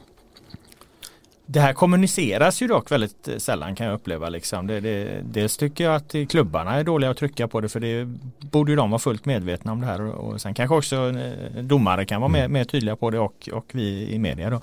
[1.47, 4.29] Det här kommuniceras ju dock väldigt eh, sällan kan jag uppleva.
[4.29, 4.67] Liksom.
[4.67, 8.05] Det, det, dels tycker jag att klubbarna är dåliga att trycka på det för det
[8.41, 10.01] borde ju de vara fullt medvetna om det här.
[10.01, 12.53] Och sen kanske också eh, domare kan vara mer, mm.
[12.53, 14.51] mer tydliga på det och, och vi i media.
[14.51, 14.61] Då.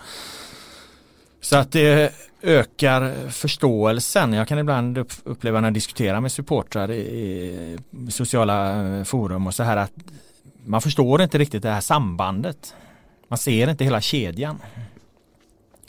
[1.42, 4.34] Så att det ökar förståelsen.
[4.34, 7.78] Jag kan ibland uppleva när jag diskuterar med supportrar i
[8.10, 9.94] sociala eh, forum och så här att
[10.66, 12.76] man förstår inte riktigt det här sambandet.
[13.28, 14.60] Man ser inte hela kedjan.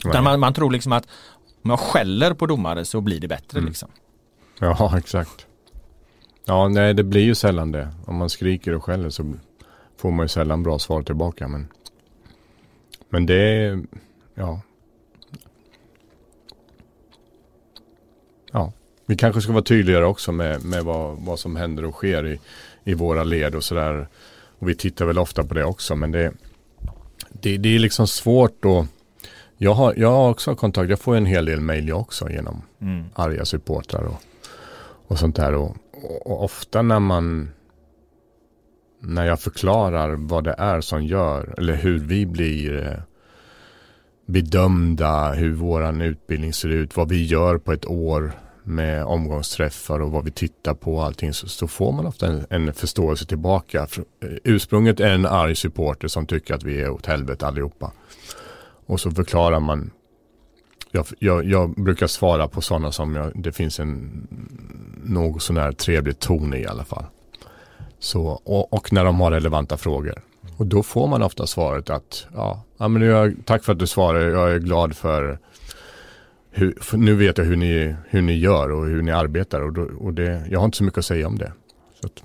[0.05, 1.07] Utan man, man, tror liksom att
[1.63, 3.67] om jag skäller på domare så blir det bättre mm.
[3.67, 3.89] liksom.
[4.59, 5.47] Ja, exakt.
[6.45, 7.89] Ja, nej det blir ju sällan det.
[8.05, 9.33] Om man skriker och skäller så
[9.97, 11.47] får man ju sällan bra svar tillbaka.
[11.47, 11.67] Men,
[13.09, 13.79] men det
[14.35, 14.61] ja.
[18.51, 18.71] Ja,
[19.05, 22.39] vi kanske ska vara tydligare också med, med vad, vad som händer och sker i,
[22.83, 24.07] i våra led och sådär.
[24.59, 26.33] Och vi tittar väl ofta på det också, men det,
[27.29, 28.87] det, det är liksom svårt att
[29.63, 32.61] jag har, jag har också kontakt, jag får en hel del mejl jag också genom
[32.81, 33.03] mm.
[33.13, 34.21] arga supportrar och,
[35.07, 35.53] och sånt där.
[35.53, 35.75] Och,
[36.25, 37.49] och, ofta när man
[38.99, 42.99] när jag förklarar vad det är som gör eller hur vi blir eh,
[44.25, 48.31] bedömda, hur våran utbildning ser ut, vad vi gör på ett år
[48.63, 52.45] med omgångsträffar och vad vi tittar på och allting så, så får man ofta en,
[52.49, 53.87] en, förståelse tillbaka.
[54.21, 57.91] Eh, ursprunget är en arg supporter som tycker att vi är åt helvete allihopa.
[58.93, 59.91] Och så förklarar man.
[60.91, 64.27] Jag, jag, jag brukar svara på sådana som jag, det finns en
[65.03, 67.05] något sån här trevlig ton i i alla fall.
[67.99, 70.21] Så, och, och, när de har relevanta frågor.
[70.57, 73.87] Och då får man ofta svaret att ja, ja men jag, tack för att du
[73.87, 75.39] svarar, jag är glad för,
[76.51, 79.73] hur, för nu vet jag hur ni, hur ni gör och hur ni arbetar och,
[79.73, 81.51] då, och det, jag har inte så mycket att säga om det.
[82.01, 82.23] Så att,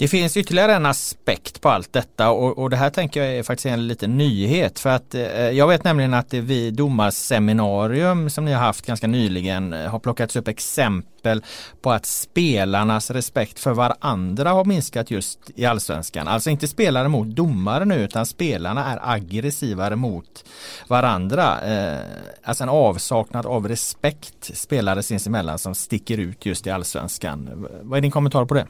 [0.00, 3.42] det finns ytterligare en aspekt på allt detta och, och det här tänker jag är
[3.42, 8.44] faktiskt en liten nyhet för att eh, jag vet nämligen att det vid domarseminarium som
[8.44, 11.42] ni har haft ganska nyligen eh, har plockats upp exempel
[11.82, 16.28] på att spelarnas respekt för varandra har minskat just i allsvenskan.
[16.28, 20.44] Alltså inte spelare mot domare nu utan spelarna är aggressivare mot
[20.88, 21.60] varandra.
[21.60, 22.00] Eh,
[22.42, 27.66] alltså en avsaknad av respekt spelare sinsemellan som sticker ut just i allsvenskan.
[27.82, 28.66] Vad är din kommentar på det?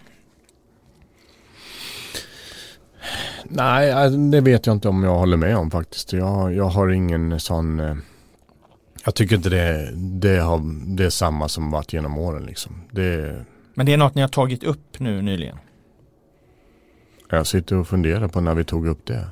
[3.44, 6.12] Nej, alltså, det vet jag inte om jag håller med om faktiskt.
[6.12, 7.80] Jag, jag har ingen sån...
[7.80, 7.96] Eh,
[9.04, 10.60] jag tycker inte det, det, har,
[10.96, 12.82] det är samma som varit genom åren liksom.
[12.90, 15.56] Det, Men det är något ni har tagit upp nu nyligen?
[17.30, 19.26] Jag sitter och funderar på när vi tog upp det.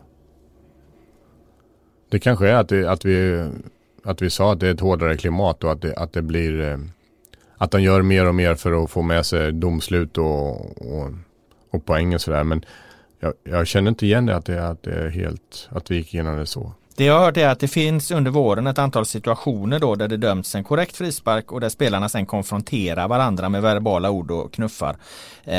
[2.10, 3.48] Det kanske är att, det, att, vi,
[4.04, 6.60] att vi sa att det är ett hårdare klimat och att det, att det blir...
[6.60, 6.78] Eh,
[7.56, 10.50] att de gör mer och mer för att få med sig domslut och,
[10.92, 11.10] och,
[11.70, 12.44] och poäng och sådär.
[12.44, 12.64] Men
[13.20, 16.14] jag, jag, känner inte igen det att, det att det är helt, att vi gick
[16.14, 16.72] igenom det så.
[16.98, 20.08] Det jag har hört är att det finns under våren ett antal situationer då där
[20.08, 24.52] det dömts en korrekt frispark och där spelarna sen konfronterar varandra med verbala ord och
[24.52, 24.96] knuffar.
[25.44, 25.58] Eh,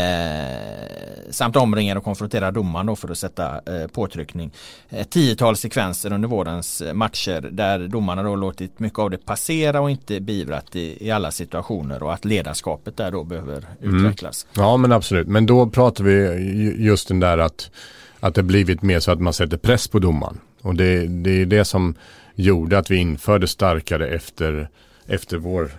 [1.29, 4.51] samt omringar och konfronterar domaren då för att sätta eh, påtryckning.
[4.89, 9.81] Ett tiotal sekvenser under vårens eh, matcher där domarna då låtit mycket av det passera
[9.81, 14.05] och inte beivrat i, i alla situationer och att ledarskapet där då behöver mm.
[14.05, 14.47] utvecklas.
[14.53, 17.71] Ja men absolut, men då pratar vi just den där att
[18.19, 20.39] att det blivit mer så att man sätter press på domaren.
[20.61, 21.95] Och det, det är det som
[22.35, 24.69] gjorde att vi införde starkare efter,
[25.07, 25.71] efter vår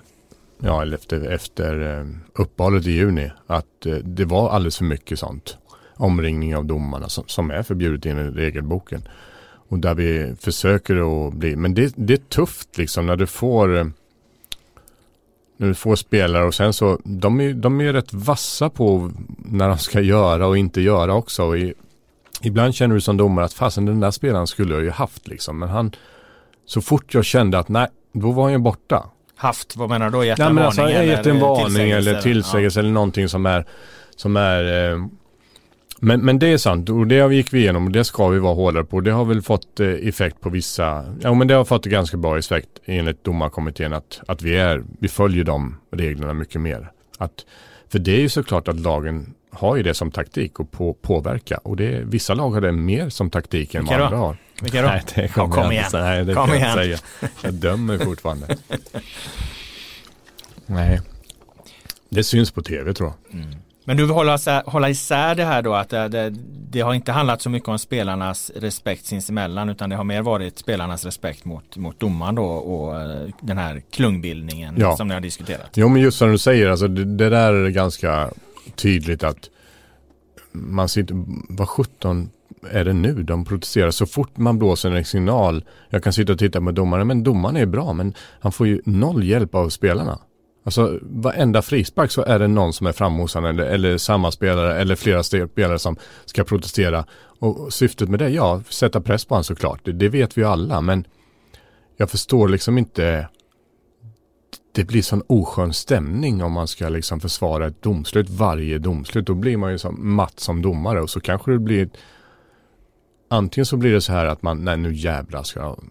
[0.58, 5.18] ja, eller efter, efter eh, uppehållet i juni, att eh, det var alldeles för mycket
[5.18, 5.56] sånt.
[5.96, 9.02] Omringning av domarna som, som är förbjudet i regelboken.
[9.68, 13.78] Och där vi försöker att bli, men det, det är tufft liksom när du får
[13.78, 13.86] eh,
[15.56, 19.68] när du får spelare och sen så, de är, de är rätt vassa på när
[19.68, 21.44] de ska göra och inte göra också.
[21.44, 21.74] Och i,
[22.42, 25.59] ibland känner du som domare att fasen den där spelaren skulle jag ju haft liksom.
[25.59, 25.92] Men han,
[26.66, 29.11] så fort jag kände att nej, då var han ju borta.
[29.37, 30.24] Haft, vad menar du då?
[30.24, 30.64] Gett en varning?
[30.64, 32.83] Alltså, eller gett en varning eller tillsägelse ja.
[32.83, 33.66] eller någonting som är,
[34.16, 34.98] som är eh,
[36.03, 38.55] men, men det är sant och det gick vi igenom och det ska vi vara
[38.55, 39.00] hårdare på.
[39.00, 42.38] Det har väl fått eh, effekt på vissa, ja men det har fått ganska bra
[42.38, 46.90] effekt enligt domarkommittén att, att vi, är, vi följer de reglerna mycket mer.
[47.18, 47.46] Att,
[47.88, 51.56] för det är ju såklart att lagen har ju det som taktik och på, påverka.
[51.56, 54.36] Och det, vissa lag har det mer som taktik än vad andra har.
[54.62, 54.88] Vilka då?
[54.88, 55.84] Nej, det kommer ja, kom igen.
[55.84, 56.74] Inte, nej, det kom igen.
[56.74, 56.98] Säga.
[57.42, 58.46] Jag dömer fortfarande.
[60.66, 61.00] nej.
[62.08, 63.40] Det syns på tv tror jag.
[63.40, 63.54] Mm.
[63.84, 66.34] Men du vill hålla, hålla isär det här då att det, det,
[66.70, 70.58] det, har inte handlat så mycket om spelarnas respekt sinsemellan utan det har mer varit
[70.58, 74.96] spelarnas respekt mot, mot domaren då och eh, den här klungbildningen ja.
[74.96, 75.70] som ni har diskuterat.
[75.74, 78.30] Jo men just som du säger, alltså det, det där är ganska
[78.70, 79.50] tydligt att
[80.52, 82.30] man sitter, vad 17
[82.70, 83.90] är det nu de protesterar?
[83.90, 87.56] Så fort man blåser en signal, jag kan sitta och titta på domaren, men domaren
[87.56, 90.18] är bra, men han får ju noll hjälp av spelarna.
[90.64, 94.80] Alltså varenda frispark så är det någon som är framme hos eller, eller samma spelare
[94.80, 97.04] eller flera spelare som ska protestera.
[97.38, 99.80] Och syftet med det, ja, sätta press på honom såklart.
[99.85, 101.04] Det, det vet vi ju alla, men
[101.96, 103.28] jag förstår liksom inte
[104.72, 109.26] det blir sån oskön stämning om man ska liksom försvara ett domslut varje domslut.
[109.26, 111.88] Då blir man ju som matt som domare och så kanske det blir
[113.32, 115.84] Antingen så blir det så här att man, nej nu jävlar ska jag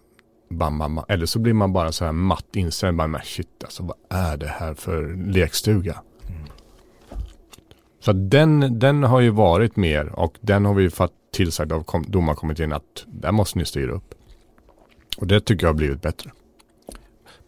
[0.50, 1.04] bam, bam, bam.
[1.08, 2.96] Eller så blir man bara så här matt inställd.
[2.96, 6.02] Bara, men shit alltså vad är det här för lekstuga?
[6.28, 6.42] Mm.
[8.00, 12.72] Så den, den har ju varit mer och den har vi fått tillsagd av domarkommittén
[12.72, 14.14] att där måste ni styra upp.
[15.16, 16.30] Och det tycker jag har blivit bättre.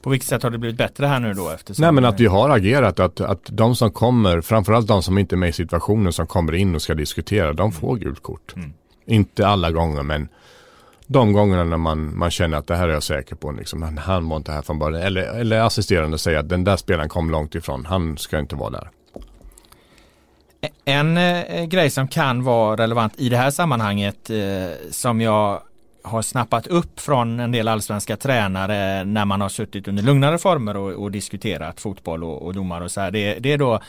[0.02, 1.50] På vilket sätt har det blivit bättre här nu då?
[1.50, 5.18] Eftersom Nej men att vi har agerat, att, att de som kommer, framförallt de som
[5.18, 8.56] inte är med i situationen som kommer in och ska diskutera, de får gult kort.
[8.56, 8.72] Mm.
[9.06, 10.28] Inte alla gånger men
[11.06, 14.28] de gångerna när man, man känner att det här är jag säker på, liksom, han
[14.28, 15.02] var inte här från början.
[15.02, 18.70] Eller, eller assisterande säger att den där spelaren kom långt ifrån, han ska inte vara
[18.70, 18.90] där.
[20.84, 24.36] En eh, grej som kan vara relevant i det här sammanhanget eh,
[24.90, 25.62] som jag
[26.02, 30.76] har snappat upp från en del allsvenska tränare när man har suttit under lugnare former
[30.76, 33.10] och, och diskuterat fotboll och, och domar och så här.
[33.10, 33.80] Det, det är då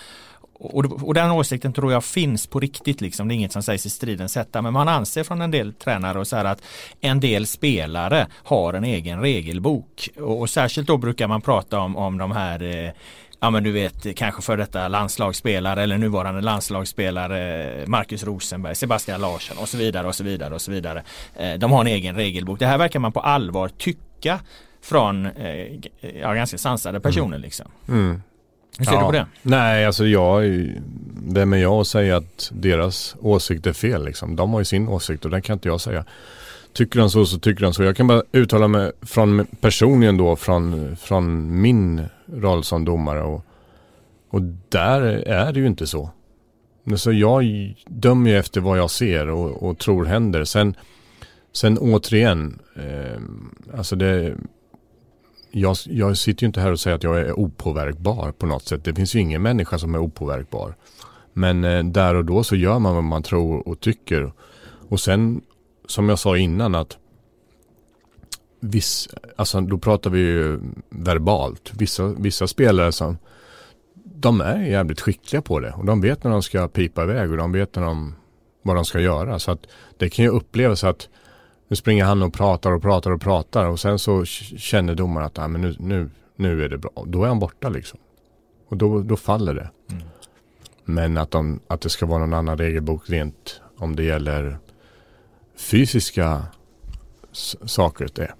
[0.63, 3.27] och, och, den åsikten tror jag finns på riktigt liksom.
[3.27, 4.61] Det är inget som sägs i stridens hetta.
[4.61, 6.61] Men man anser från en del tränare och så här att
[7.01, 10.09] en del spelare har en egen regelbok.
[10.17, 12.91] Och, och särskilt då brukar man prata om, om de här eh,
[13.43, 19.57] ja men du vet kanske för detta landslagsspelare eller nuvarande landslagsspelare Marcus Rosenberg, Sebastian Larsson
[19.57, 21.03] och så vidare och så vidare och så vidare.
[21.35, 22.59] Eh, de har en egen regelbok.
[22.59, 24.39] Det här verkar man på allvar tycka
[24.81, 25.79] från eh,
[26.21, 27.41] ja, ganska sansade personer mm.
[27.41, 27.65] liksom.
[27.87, 28.21] Mm.
[28.77, 28.99] Hur ser ja.
[28.99, 29.25] du på det?
[29.41, 30.41] Nej, alltså jag
[31.27, 34.35] vem är jag att säga att deras åsikt är fel liksom.
[34.35, 36.05] De har ju sin åsikt och den kan inte jag säga.
[36.73, 37.83] Tycker han så så tycker han så.
[37.83, 43.45] Jag kan bara uttala mig från personligen då från, från min roll som domare och,
[44.29, 46.09] och där är det ju inte så.
[46.97, 50.43] Så jag dömer ju efter vad jag ser och, och tror händer.
[50.43, 50.75] Sen,
[51.51, 53.21] sen återigen, eh,
[53.77, 54.35] alltså det
[55.51, 58.83] jag, jag sitter ju inte här och säger att jag är opåverkbar på något sätt.
[58.83, 60.75] Det finns ju ingen människa som är opåverkbar.
[61.33, 64.31] Men eh, där och då så gör man vad man tror och tycker.
[64.89, 65.41] Och sen
[65.87, 66.97] som jag sa innan att
[68.63, 71.71] viss, alltså då pratar vi ju verbalt.
[71.73, 73.17] Vissa, vissa spelare som
[74.03, 77.37] de är jävligt skickliga på det och de vet när de ska pipa iväg och
[77.37, 78.15] de vet när de,
[78.61, 79.39] vad de ska göra.
[79.39, 79.59] Så att
[79.97, 81.09] det kan ju upplevas att
[81.67, 85.39] nu springer han och pratar och pratar och pratar och sen så känner domaren att
[85.39, 87.03] ah, men nu, nu, nu är det bra.
[87.05, 87.99] Då är han borta liksom.
[88.69, 89.69] Och då, då faller det.
[89.91, 90.03] Mm.
[90.85, 94.57] Men att, de, att det ska vara någon annan regelbok rent om det gäller
[95.55, 96.45] fysiska
[97.65, 98.33] saker, det,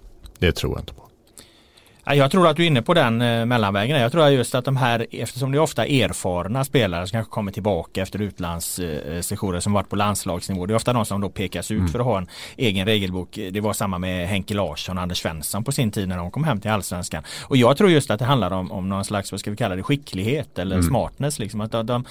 [0.46, 1.04] det tror jag inte på.
[2.06, 4.00] Jag tror att du är inne på den eh, mellanvägen.
[4.00, 7.52] Jag tror just att de här, eftersom det är ofta erfarna spelare som kanske kommer
[7.52, 10.66] tillbaka efter utlandssessioner som varit på landslagsnivå.
[10.66, 11.88] Det är ofta de som då pekas ut mm.
[11.88, 12.26] för att ha en
[12.56, 13.38] egen regelbok.
[13.50, 16.44] Det var samma med Henke Larsson och Anders Svensson på sin tid när de kom
[16.44, 17.22] hem till allsvenskan.
[17.42, 19.76] Och jag tror just att det handlar om, om någon slags, vad ska vi kalla
[19.76, 20.88] det, skicklighet eller mm.
[20.88, 21.38] smartness.
[21.38, 21.60] Liksom.
[21.60, 22.04] Att de, de,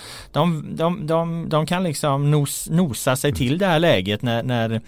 [0.76, 4.82] de, de, de, kan liksom nos, nosa sig till det här läget när, när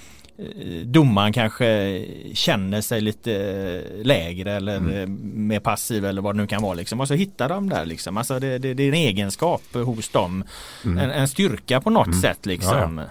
[0.84, 2.02] domaren kanske
[2.34, 4.98] känner sig lite eh, lägre eller mm.
[4.98, 7.00] Eh, mer passiv eller vad det nu kan vara liksom.
[7.00, 8.18] Och så hittar de där liksom.
[8.18, 10.44] Alltså det, det, det är en egenskap hos dem.
[10.86, 10.98] Mm.
[10.98, 12.22] En, en, styrka på något mm.
[12.22, 12.98] sätt liksom.
[12.98, 13.10] Ja, ja.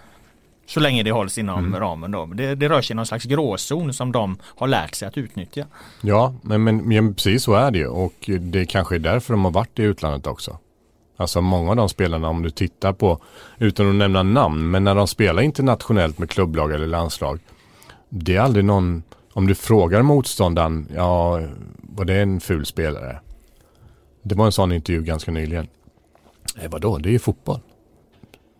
[0.66, 1.80] Så länge det hålls inom mm.
[1.80, 2.26] ramen då.
[2.26, 5.66] Det, det rör sig i någon slags gråzon som de har lärt sig att utnyttja.
[6.00, 9.44] Ja, men, men, men precis så är det ju och det kanske är därför de
[9.44, 10.58] har varit i utlandet också.
[11.16, 13.20] Alltså många av de spelarna om du tittar på,
[13.58, 17.40] utan att nämna namn, men när de spelar internationellt med klubblag eller landslag.
[18.08, 21.40] Det är aldrig någon, om du frågar motståndaren, ja,
[21.76, 23.20] var det en ful spelare?
[24.22, 25.66] Det var en sån intervju ganska nyligen.
[26.56, 27.60] Nej vadå, det är ju fotboll.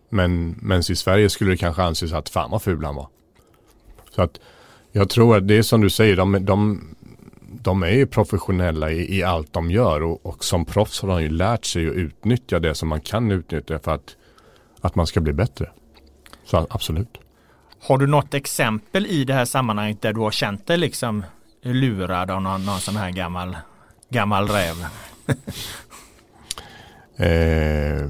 [0.09, 3.07] Men, men i Sverige skulle det kanske anses att fan vad ful han var.
[4.11, 4.39] Så att
[4.91, 6.81] jag tror att det är som du säger, de, de
[7.61, 11.21] de är ju professionella i, i allt de gör och, och, som proffs har de
[11.21, 14.15] ju lärt sig att utnyttja det som man kan utnyttja för att,
[14.81, 15.69] att man ska bli bättre.
[16.45, 17.17] Så absolut.
[17.81, 21.23] Har du något exempel i det här sammanhanget där du har känt dig liksom
[21.61, 23.57] lurad av någon, någon sån här gammal,
[24.09, 24.75] gammal räv?
[27.25, 28.09] eh,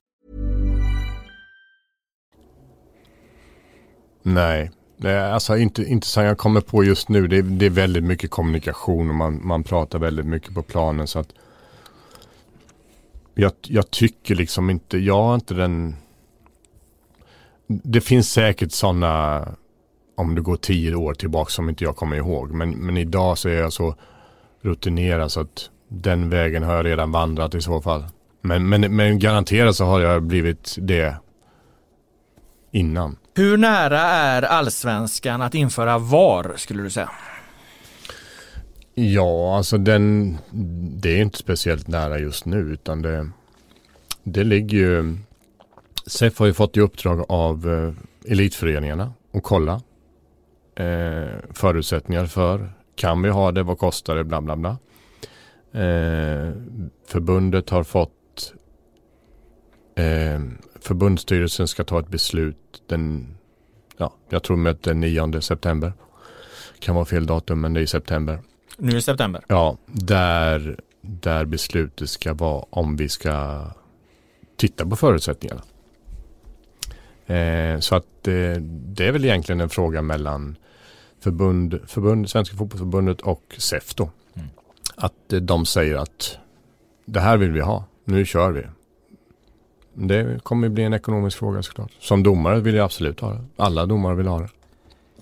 [4.23, 7.27] Nej, det är alltså inte, inte som jag kommer på just nu.
[7.27, 11.07] Det är, det är väldigt mycket kommunikation och man, man pratar väldigt mycket på planen.
[11.07, 11.33] så att
[13.35, 15.95] jag, jag tycker liksom inte, jag har inte den...
[17.67, 19.47] Det finns säkert sådana,
[20.15, 22.51] om du går tio år tillbaka som inte jag kommer ihåg.
[22.51, 23.95] Men, men idag så är jag så
[24.61, 28.03] rutinerad så att den vägen har jag redan vandrat i så fall.
[28.41, 31.15] Men, men, men garanterat så har jag blivit det
[32.71, 33.17] innan.
[33.33, 37.09] Hur nära är allsvenskan att införa VAR skulle du säga?
[38.93, 40.37] Ja, alltså den,
[41.01, 43.29] det är inte speciellt nära just nu utan det,
[44.23, 45.17] det ligger ju,
[46.05, 49.81] SEF har ju fått i uppdrag av eh, elitföreningarna att kolla
[50.75, 54.77] eh, förutsättningar för, kan vi ha det, vad kostar det, bla bla bla.
[55.81, 56.53] Eh,
[57.07, 58.53] förbundet har fått
[59.95, 60.39] eh,
[60.81, 63.27] förbundsstyrelsen ska ta ett beslut den,
[63.97, 65.93] ja, jag tror med den 9 september.
[66.79, 68.39] Kan vara fel datum men det är i september.
[68.77, 69.43] Nu i september?
[69.47, 73.65] Ja, där, där beslutet ska vara om vi ska
[74.55, 75.61] titta på förutsättningarna.
[77.25, 80.55] Eh, så att eh, det är väl egentligen en fråga mellan
[81.19, 84.09] förbund, förbund, Svenska fotbollsförbundet och SEF då.
[84.33, 84.47] Mm.
[84.95, 86.37] Att eh, de säger att
[87.05, 88.63] det här vill vi ha, nu kör vi.
[89.93, 91.91] Det kommer bli en ekonomisk fråga såklart.
[91.99, 93.41] Som domare vill jag absolut ha det.
[93.57, 94.49] Alla domare vill ha det.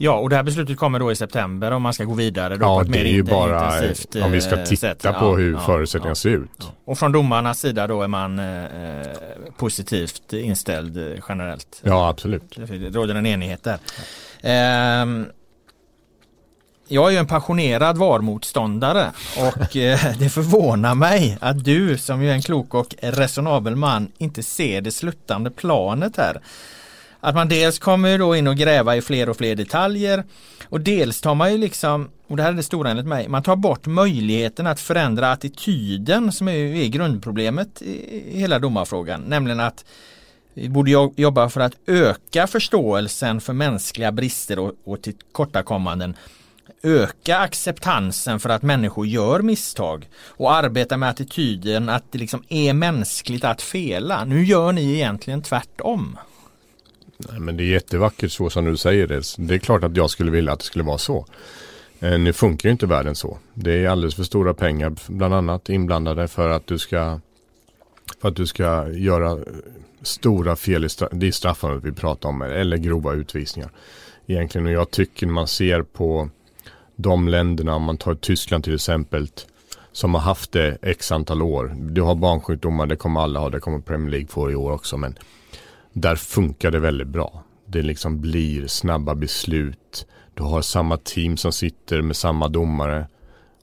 [0.01, 2.57] Ja, och det här beslutet kommer då i september om man ska gå vidare.
[2.57, 3.81] Då ja, det är ju bara
[4.23, 5.01] om vi ska eh, titta sätt.
[5.01, 6.15] på Ja, hur ja, förutsättningarna ja.
[6.15, 6.71] ser ut.
[6.85, 9.07] Och från domarnas sida då är man eh, eh,
[9.57, 11.81] positivt inställd eh, generellt.
[11.83, 12.55] Ja, absolut.
[12.55, 13.77] Det råder en enighet där.
[14.41, 15.25] Ehm,
[16.89, 22.29] jag är ju en passionerad VAR-motståndare och eh, det förvånar mig att du som ju
[22.29, 26.41] är en klok och resonabel man inte ser det sluttande planet här.
[27.19, 30.23] Att man dels kommer då in och gräva i fler och fler detaljer
[30.69, 33.43] och dels tar man ju liksom, och det här är det stora enligt mig, man
[33.43, 39.21] tar bort möjligheten att förändra attityden som är, är grundproblemet i hela domarfrågan.
[39.21, 39.85] Nämligen att
[40.53, 46.15] vi borde jobba för att öka förståelsen för mänskliga brister och, och tillkortakommanden.
[46.83, 52.73] Öka acceptansen för att människor gör misstag och arbeta med attityden att det liksom är
[52.73, 54.25] mänskligt att fela.
[54.25, 56.17] Nu gör ni egentligen tvärtom.
[57.17, 59.23] Nej, men det är jättevackert så som du säger det.
[59.37, 61.25] Det är klart att jag skulle vilja att det skulle vara så.
[61.99, 63.37] Eh, nu funkar ju inte världen så.
[63.53, 67.19] Det är alldeles för stora pengar bland annat inblandade för att du ska
[68.21, 69.37] för att du ska göra
[70.01, 73.69] stora fel i straff, det är straffandet vi pratar om eller grova utvisningar.
[74.27, 76.29] Egentligen och jag tycker när man ser på
[77.01, 79.27] de länderna, om man tar Tyskland till exempel
[79.91, 81.75] som har haft det x antal år.
[81.79, 84.97] Du har barnsjukdomar, det kommer alla ha, det kommer Premier League få i år också
[84.97, 85.17] men
[85.93, 87.43] där funkar det väldigt bra.
[87.65, 90.07] Det liksom blir snabba beslut.
[90.33, 93.07] Du har samma team som sitter med samma domare.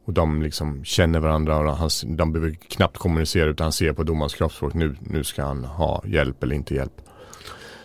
[0.04, 4.02] Och de liksom känner varandra och han, de behöver knappt kommunicera utan han ser på
[4.02, 4.74] domarens kroppsspråk.
[4.74, 7.00] Nu, nu ska han ha hjälp eller inte hjälp.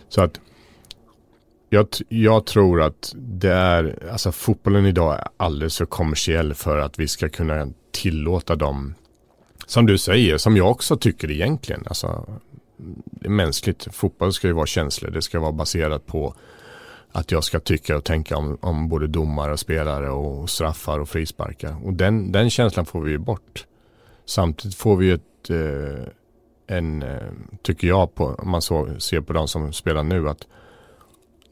[0.08, 0.40] Så att
[1.72, 6.98] jag, jag tror att det är, alltså fotbollen idag är alldeles för kommersiell för att
[6.98, 8.94] vi ska kunna tillåta dem,
[9.66, 11.82] som du säger, som jag också tycker egentligen.
[11.86, 12.40] Alltså,
[13.04, 13.88] det är mänskligt.
[13.94, 15.10] Fotboll ska ju vara känslor.
[15.10, 16.34] Det ska vara baserat på
[17.12, 21.08] att jag ska tycka och tänka om, om både domare, och spelare och straffar och
[21.08, 21.86] frisparkar.
[21.86, 23.66] Och den, den känslan får vi ju bort.
[24.24, 26.06] Samtidigt får vi ju ett, eh,
[26.76, 30.46] en, eh, tycker jag, på, om man så ser på de som spelar nu, att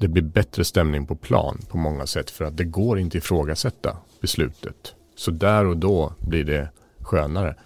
[0.00, 3.96] det blir bättre stämning på plan på många sätt för att det går inte ifrågasätta
[4.20, 4.94] beslutet.
[5.16, 6.68] Så där och då blir det
[7.00, 7.56] skönare.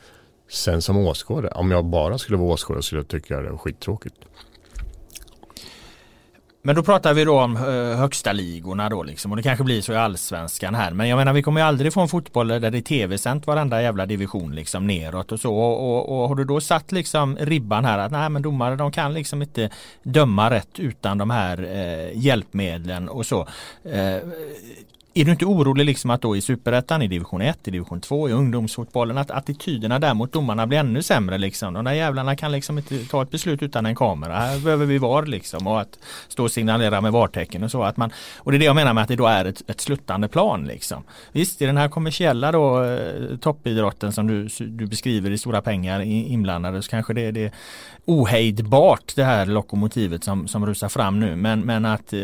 [0.48, 4.14] Sen som åskådare, om jag bara skulle vara åskådare skulle jag tycka det var skittråkigt.
[6.66, 9.82] Men då pratar vi då om eh, högsta ligorna då liksom och det kanske blir
[9.82, 10.90] så i allsvenskan här.
[10.90, 13.82] Men jag menar vi kommer ju aldrig få en fotboll där det är tv-sänt varenda
[13.82, 15.54] jävla division liksom neråt och så.
[15.54, 18.92] Och, och, och har du då satt liksom ribban här att nej men domare de
[18.92, 19.70] kan liksom inte
[20.02, 23.48] döma rätt utan de här eh, hjälpmedlen och så.
[23.84, 24.16] Eh,
[25.16, 28.28] är du inte orolig liksom att då i superettan, i division 1, i division 2,
[28.28, 31.74] i ungdomsfotbollen att attityderna där mot domarna blir ännu sämre liksom.
[31.74, 34.36] De där jävlarna kan liksom inte ta ett beslut utan en kamera.
[34.36, 35.98] Här behöver vi VAR liksom och att
[36.28, 37.82] stå och signalera med VAR-tecken och så.
[37.82, 39.80] Att man, och det är det jag menar med att det då är ett, ett
[39.80, 41.02] sluttande plan liksom.
[41.32, 46.00] Visst, i den här kommersiella då eh, toppidrotten som du, du beskriver i stora pengar
[46.00, 47.52] inblandade så kanske det är det
[48.04, 51.36] ohejdbart det här lokomotivet som, som rusar fram nu.
[51.36, 52.20] Men, men att eh,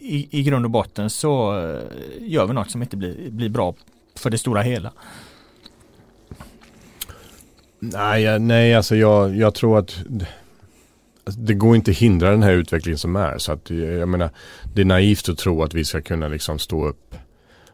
[0.00, 1.82] i, i grund och botten så Eh,
[2.20, 3.74] gör vi något som inte blir, blir bra
[4.16, 4.92] för det stora hela.
[7.80, 9.98] Nej, nej alltså jag, jag tror att
[11.36, 13.38] det- går inte att hindra den här utvecklingen som är.
[13.38, 14.30] Så att jag menar,
[14.74, 17.14] det är naivt att tro att vi ska kunna liksom stå upp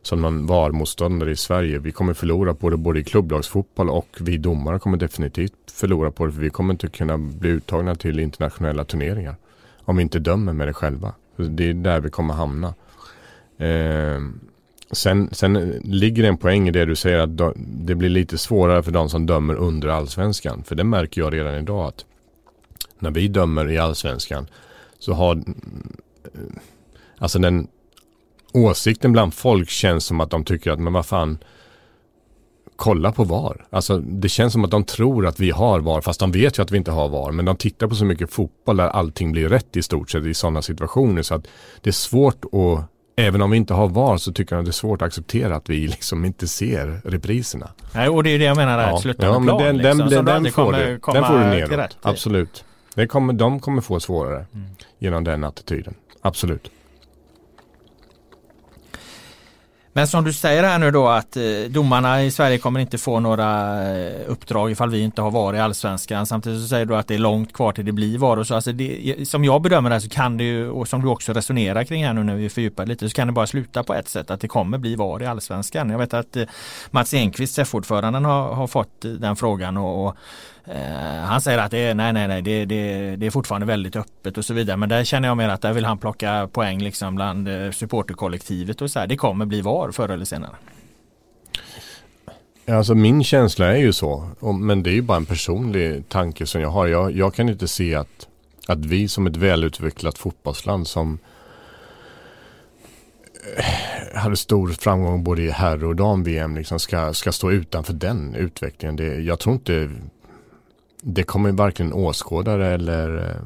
[0.03, 1.79] som någon VAR-motståndare i Sverige.
[1.79, 6.27] Vi kommer förlora på det både i klubblagsfotboll och vi domare kommer definitivt förlora på
[6.27, 6.33] det.
[6.33, 9.35] För vi kommer inte kunna bli uttagna till internationella turneringar.
[9.85, 11.13] Om vi inte dömer med det själva.
[11.37, 12.75] Det är där vi kommer hamna.
[13.61, 14.21] Eh,
[14.91, 18.83] sen, sen ligger det en poäng i det du säger att det blir lite svårare
[18.83, 20.63] för de som dömer under allsvenskan.
[20.65, 22.05] För det märker jag redan idag att
[22.99, 24.47] när vi dömer i allsvenskan
[24.99, 25.93] så har mm,
[27.19, 27.69] alltså den
[28.53, 31.39] åsikten bland folk känns som att de tycker att men vad fan
[32.77, 33.67] kolla på VAR.
[33.71, 36.63] Alltså det känns som att de tror att vi har VAR fast de vet ju
[36.63, 37.33] att vi inte har VAR.
[37.33, 40.35] Men de tittar på så mycket fotboll där allting blir rätt i stort sett i
[40.35, 41.47] sådana situationer så att
[41.81, 42.91] det är svårt att
[43.21, 45.57] Även om vi inte har VAR så tycker jag att det är svårt att acceptera
[45.57, 47.71] att vi liksom inte ser repriserna.
[47.95, 49.63] Nej, och det är det jag menar, ja, ett sluttande men plan.
[49.63, 51.97] den, liksom, den, som den, du den, aldrig får du, den får du neråt.
[52.03, 52.65] Absolut.
[52.95, 54.47] Det kommer, de kommer få svårare
[54.99, 55.95] genom den attityden.
[56.21, 56.71] Absolut.
[59.93, 63.21] Men som du säger här nu då att eh, domarna i Sverige kommer inte få
[63.21, 66.27] några eh, uppdrag ifall vi inte har VAR i allsvenskan.
[66.27, 68.55] Samtidigt så säger du att det är långt kvar till det blir VAR och så.
[68.55, 71.85] Alltså det, som jag bedömer det så kan det ju, och som du också resonerar
[71.85, 74.31] kring här nu när vi fördjupar lite, så kan det bara sluta på ett sätt
[74.31, 75.91] att det kommer bli VAR i allsvenskan.
[75.91, 76.45] Jag vet att eh,
[76.91, 80.17] Mats Enqvist, SEF-ordföranden, har, har fått den frågan och, och
[80.75, 83.97] Eh, han säger att det är, nej, nej, nej, det, det, det är fortfarande väldigt
[83.97, 84.77] öppet och så vidare.
[84.77, 88.83] Men där känner jag mer att där vill han plocka poäng liksom bland eh, supporterkollektivet
[88.83, 89.07] och så här.
[89.07, 90.53] Det kommer bli VAR förr eller senare.
[92.69, 94.29] Alltså min känsla är ju så.
[94.61, 96.87] Men det är ju bara en personlig tanke som jag har.
[96.87, 98.29] Jag, jag kan inte se att,
[98.67, 101.19] att vi som ett välutvecklat fotbollsland som
[103.57, 108.35] eh, hade stor framgång både i herr och dam-VM liksom ska, ska stå utanför den
[108.35, 108.97] utvecklingen.
[108.97, 109.91] Det, jag tror inte
[111.03, 113.37] det kommer varken åskådare eller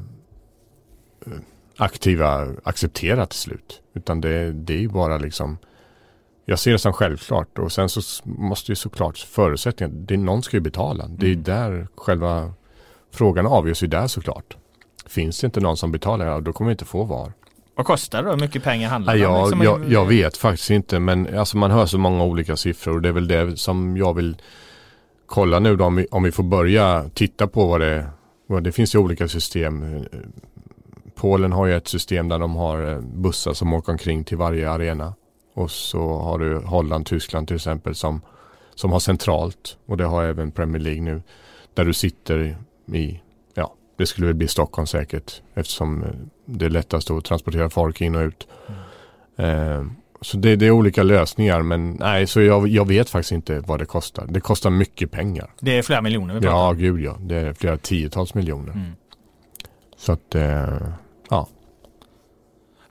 [1.25, 1.31] eh,
[1.77, 3.81] aktiva acceptera till slut.
[3.93, 5.57] Utan det, det är ju bara liksom
[6.45, 10.57] jag ser det som självklart och sen så måste ju såklart förutsättningar, det, någon ska
[10.57, 11.07] ju betala.
[11.07, 11.43] Det är mm.
[11.43, 12.53] där själva
[13.13, 14.57] frågan avgörs ju där såklart.
[15.05, 17.33] Finns det inte någon som betalar, då kommer vi inte få VAR.
[17.75, 18.31] Vad kostar det då?
[18.31, 19.43] Hur mycket pengar handlar det om?
[19.43, 23.01] Liksom, jag, jag, vet faktiskt inte men alltså man hör så många olika siffror och
[23.01, 24.37] det är väl det som jag vill
[25.25, 28.05] kolla nu då om vi, om vi får börja titta på vad det
[28.47, 30.05] vad det finns ju olika system.
[31.15, 34.69] Polen har ju ett system där de har eh, bussar som åker omkring till varje
[34.69, 35.13] arena.
[35.53, 38.21] Och så har du Holland, Tyskland till exempel som,
[38.75, 39.77] som har centralt.
[39.85, 41.21] Och det har även Premier League nu.
[41.73, 42.57] Där du sitter
[42.91, 43.21] i,
[43.53, 45.41] ja, det skulle väl bli Stockholm säkert.
[45.53, 46.09] Eftersom eh,
[46.45, 48.47] det är lättast att transportera folk in och ut.
[49.37, 49.79] Mm.
[49.81, 49.85] Eh,
[50.21, 53.79] så det, det, är olika lösningar men nej, så jag, jag, vet faktiskt inte vad
[53.79, 54.25] det kostar.
[54.29, 55.49] Det kostar mycket pengar.
[55.59, 57.17] Det är flera miljoner vi pratar Ja, gud ja.
[57.19, 58.73] Det är flera tiotals miljoner.
[58.73, 58.91] Mm.
[59.97, 60.77] Så att, eh,
[61.29, 61.47] ja.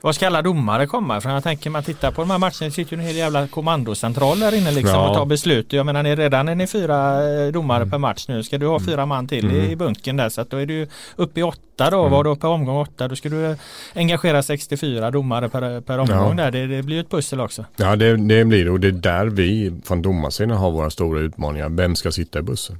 [0.05, 1.31] Vad ska alla domare komma ifrån?
[1.33, 4.39] Jag tänker man tittar på de här matcherna, det sitter ju en hel jävla kommandocentral
[4.39, 5.09] där inne liksom ja.
[5.09, 5.73] och tar beslut.
[5.73, 7.91] Jag menar ni redan är ni fyra eh, domare mm.
[7.91, 8.43] per match nu.
[8.43, 9.71] Ska du ha fyra man till mm.
[9.71, 11.99] i bunken där så att då är du uppe i åtta då.
[11.99, 12.11] Mm.
[12.11, 13.57] Var du på omgång åtta då ska du
[13.93, 16.43] engagera 64 domare per, per omgång ja.
[16.43, 16.51] där.
[16.51, 17.65] Det, det blir ett pussel också.
[17.75, 21.19] Ja det, det blir det och det är där vi från domarsidan har våra stora
[21.19, 21.69] utmaningar.
[21.69, 22.79] Vem ska sitta i bussen?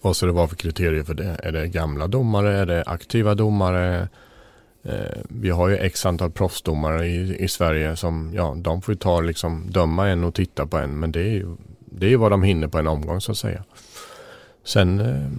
[0.00, 1.36] Vad ska det vara för kriterier för det?
[1.42, 2.58] Är det gamla domare?
[2.58, 4.08] Är det aktiva domare?
[4.88, 8.98] Eh, vi har ju x antal proffsdomare i, i Sverige som, ja, de får ju
[8.98, 10.98] ta liksom, döma en och titta på en.
[11.00, 13.64] Men det är ju det är vad de hinner på en omgång så att säga.
[14.64, 15.30] Sen eh,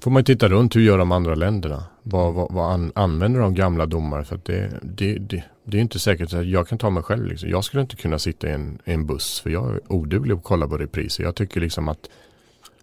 [0.00, 1.84] får man ju titta runt, hur gör de andra länderna?
[2.02, 4.24] Vad, vad, vad an, använder de gamla domare?
[4.24, 7.26] För att det, det, det, det är inte säkert att jag kan ta mig själv.
[7.26, 7.48] Liksom.
[7.48, 10.42] Jag skulle inte kunna sitta i en, i en buss för jag är oduglig att
[10.42, 11.24] kolla på repriser.
[11.24, 12.08] Jag tycker liksom att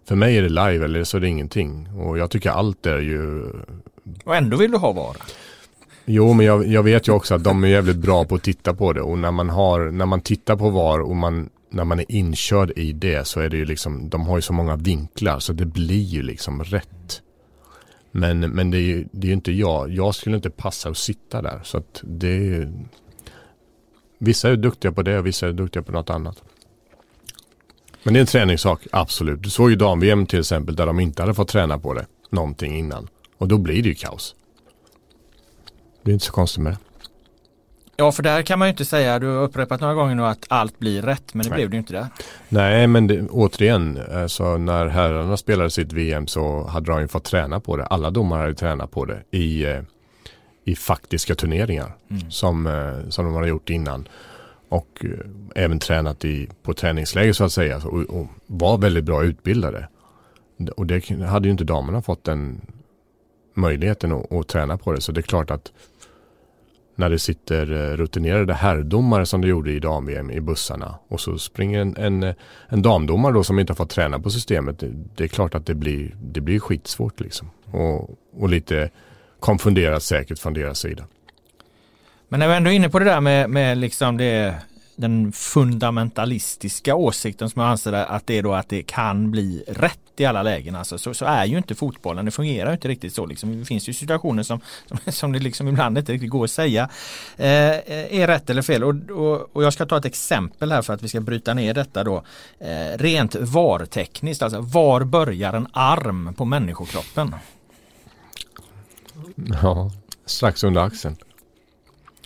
[0.04, 1.88] för mig är det live eller så är det ingenting.
[1.88, 3.52] Och jag tycker allt är ju
[4.24, 5.16] och ändå vill du ha VAR?
[6.04, 8.74] Jo, men jag, jag, vet ju också att de är jävligt bra på att titta
[8.74, 9.00] på det.
[9.00, 12.72] Och när man, har, när man tittar på VAR och man, när man är inkörd
[12.76, 15.64] i det så är det ju liksom, de har ju så många vinklar så det
[15.64, 17.22] blir ju liksom rätt.
[18.10, 19.90] Men, men det är ju det är inte jag.
[19.90, 21.60] Jag skulle inte passa att sitta där.
[21.64, 22.68] Så att det är, ju...
[24.18, 26.42] Vissa är duktiga på det och vissa är duktiga på något annat.
[28.02, 29.42] Men det är en träningssak, absolut.
[29.42, 32.78] Du såg ju dam-VM till exempel där de inte hade fått träna på det någonting
[32.78, 33.08] innan.
[33.38, 34.34] Och då blir det ju kaos.
[36.02, 36.78] Det är inte så konstigt med det.
[38.00, 40.46] Ja, för där kan man ju inte säga, du har upprepat några gånger nu att
[40.48, 41.56] allt blir rätt, men det Nej.
[41.56, 42.06] blev det ju inte där.
[42.48, 47.24] Nej, men det, återigen, alltså när herrarna spelade sitt VM så hade de ju fått
[47.24, 47.84] träna på det.
[47.84, 49.80] Alla domare hade tränat på det i, eh,
[50.64, 52.30] i faktiska turneringar mm.
[52.30, 54.08] som, eh, som de hade gjort innan.
[54.68, 55.10] Och eh,
[55.54, 59.88] även tränat i, på träningsläger så att säga och, och var väldigt bra utbildade.
[60.76, 62.60] Och det hade ju inte damerna fått den
[63.54, 65.00] möjligheten att, att träna på det.
[65.00, 65.72] Så det är klart att
[67.00, 71.38] när det sitter eh, rutinerade herrdomare som det gjorde i dam-VM i bussarna och så
[71.38, 72.34] springer en, en, eh,
[72.68, 74.78] en damdomare då som inte har fått träna på systemet.
[74.78, 77.50] Det, det är klart att det blir, det blir skitsvårt liksom.
[77.70, 78.90] Och, och lite
[79.40, 81.04] konfunderat säkert från deras sida.
[82.28, 84.54] Men när vi ändå är inne på det där med, med liksom det
[85.00, 89.98] den fundamentalistiska åsikten som jag anser att det är då att det kan bli rätt
[90.16, 90.74] i alla lägen.
[90.74, 93.26] Alltså, så, så är ju inte fotbollen, det fungerar inte riktigt så.
[93.26, 93.58] Liksom.
[93.58, 96.88] Det finns ju situationer som, som, som det liksom ibland inte riktigt går att säga
[97.36, 98.84] eh, är rätt eller fel.
[98.84, 101.74] Och, och, och, jag ska ta ett exempel här för att vi ska bryta ner
[101.74, 102.24] detta då.
[102.58, 107.34] Eh, rent VAR-tekniskt, alltså var börjar en arm på människokroppen?
[109.62, 109.90] Ja,
[110.26, 111.16] strax under axeln.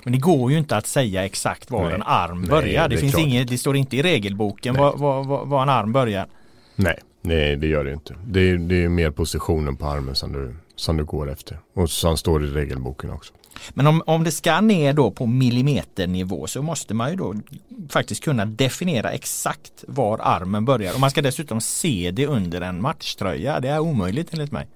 [0.04, 2.80] Men det går ju inte att säga exakt var nej, en arm börjar.
[2.80, 5.92] Nej, det, det, finns inget, det står inte i regelboken var, var, var, en arm
[5.92, 6.26] börjar.
[6.76, 8.14] Nej, nej det gör det inte.
[8.26, 11.58] Det är, det är mer positionen på armen som du, som du går efter.
[11.74, 13.32] Och som står i regelboken också.
[13.70, 17.34] Men om, om det ska ner då på millimeternivå så måste man ju då
[17.88, 20.94] faktiskt kunna definiera exakt var armen börjar.
[20.94, 23.60] Och man ska dessutom se det under en matchtröja.
[23.60, 24.66] Det är omöjligt enligt mig.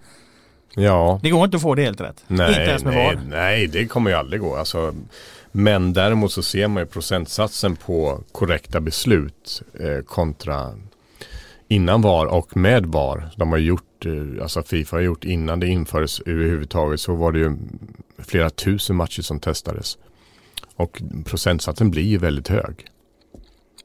[0.78, 1.20] Ja.
[1.22, 2.24] Det går inte att få det helt rätt.
[2.26, 3.18] Nej, inte ens med nej.
[3.28, 4.56] Nej, det kommer ju aldrig gå.
[4.56, 4.94] Alltså,
[5.52, 10.74] men däremot så ser man ju procentsatsen på korrekta beslut eh, kontra
[11.68, 13.30] innan VAR och med VAR.
[13.36, 17.38] De har gjort, eh, alltså Fifa har gjort innan det infördes överhuvudtaget så var det
[17.38, 17.56] ju
[18.18, 19.98] flera tusen matcher som testades.
[20.76, 22.86] Och procentsatsen blir ju väldigt hög.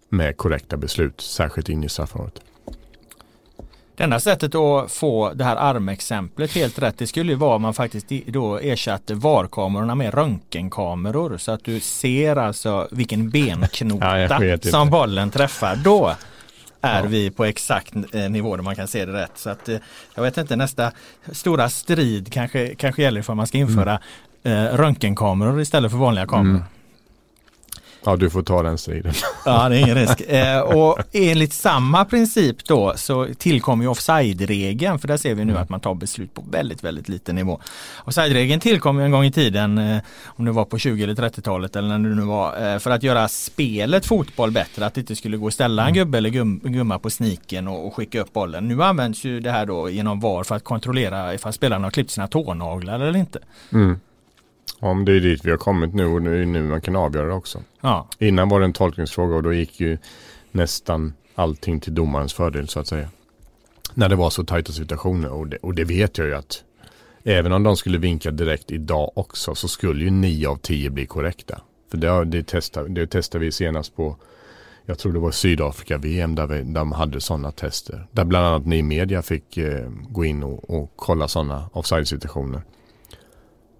[0.09, 2.41] Med korrekta beslut, särskilt in i straffområdet.
[3.95, 7.61] Det enda sättet att få det här armexemplet helt rätt det skulle ju vara om
[7.61, 14.57] man faktiskt då ersatte VAR-kamerorna med röntgenkameror så att du ser alltså vilken benknota ja,
[14.61, 15.75] som bollen träffar.
[15.75, 16.15] Då
[16.81, 17.09] är ja.
[17.09, 19.31] vi på exakt eh, nivå där man kan se det rätt.
[19.35, 19.77] Så att, eh,
[20.15, 20.91] jag vet inte, nästa
[21.31, 23.99] stora strid kanske, kanske gäller för man ska införa
[24.43, 24.65] mm.
[24.65, 26.55] eh, röntgenkameror istället för vanliga kameror.
[26.55, 26.63] Mm.
[28.05, 29.13] Ja, du får ta den striden.
[29.45, 30.21] Ja, det är ingen risk.
[30.21, 35.51] Eh, och enligt samma princip då så tillkommer ju offside-regeln för där ser vi nu
[35.51, 35.63] mm.
[35.63, 37.59] att man tar beslut på väldigt, väldigt liten nivå.
[38.05, 41.75] Offside-regeln tillkom ju en gång i tiden, eh, om det var på 20 eller 30-talet
[41.75, 44.85] eller när det nu var, eh, för att göra spelet fotboll bättre.
[44.85, 45.99] Att det inte skulle gå att ställa en mm.
[45.99, 48.67] gubbe eller gum, gumma på sniken och, och, skicka upp bollen.
[48.67, 52.11] Nu används ju det här då genom VAR för att kontrollera ifall spelarna har klippt
[52.11, 53.39] sina tånaglar eller inte.
[53.73, 53.99] Mm.
[54.79, 57.27] Om det är dit vi har kommit nu och det är nu man kan avgöra
[57.27, 57.59] det också.
[57.81, 58.07] Ja.
[58.19, 59.97] Innan var det en tolkningsfråga och då gick ju
[60.51, 63.09] nästan allting till domarens fördel så att säga.
[63.93, 66.63] När det var så tajta situationer och det, och det vet jag ju att
[67.23, 71.05] även om de skulle vinka direkt idag också så skulle ju nio av tio bli
[71.05, 71.61] korrekta.
[71.91, 74.15] För det, det, testade, det testade vi senast på
[74.85, 78.07] jag tror det var Sydafrika-VM där vi, de hade sådana tester.
[78.11, 82.61] Där bland annat ni media fick eh, gå in och, och kolla sådana offside-situationer.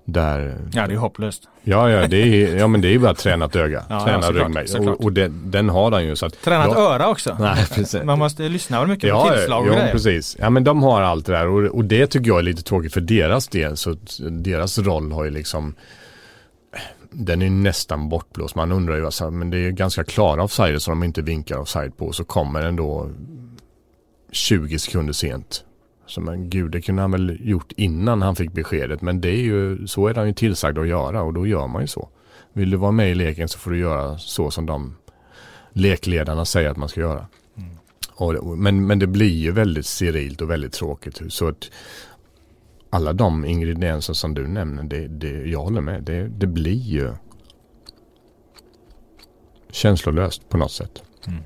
[0.06, 1.50] Där, ja, det är hopplöst.
[1.64, 3.84] Ja, ja, det är, ja men det är ju bara tränat öga.
[3.90, 4.90] ja, tränat ja, ryggmärg.
[4.90, 6.16] Och, och det, den har han ju.
[6.16, 7.38] Så att, tränat ja, öra också.
[7.40, 8.04] Nej, precis.
[8.04, 10.38] Man måste lyssna väl mycket ja, på tillslag och ja, precis.
[10.40, 11.48] Ja, men de har allt det där.
[11.48, 13.78] Och, och det tycker jag är lite tråkigt för deras del.
[13.78, 13.96] Så
[14.30, 15.76] deras roll har ju liksom
[17.14, 18.56] den är nästan bortblåst.
[18.56, 21.98] Man undrar ju, alltså, men det är ganska klara offside som de inte vinkar offside
[21.98, 22.12] på.
[22.12, 23.10] Så kommer den då
[24.32, 25.64] 20 sekunder sent.
[26.14, 29.02] Så men gud, det kunde han väl gjort innan han fick beskedet.
[29.02, 31.82] Men det är ju, så är han ju tillsagd att göra och då gör man
[31.82, 32.10] ju så.
[32.54, 34.96] Vill du vara med i leken så får du göra så som de
[35.72, 37.28] lekledarna säger att man ska göra.
[37.58, 37.70] Mm.
[38.16, 41.22] Och, men, men det blir ju väldigt sterilt och väldigt tråkigt.
[41.30, 41.72] Så att
[42.90, 46.04] alla de ingredienser som du nämner, det, det, jag håller med.
[46.04, 47.14] Det, det blir ju
[49.72, 51.04] känslolöst på något sätt.
[51.28, 51.44] Mm.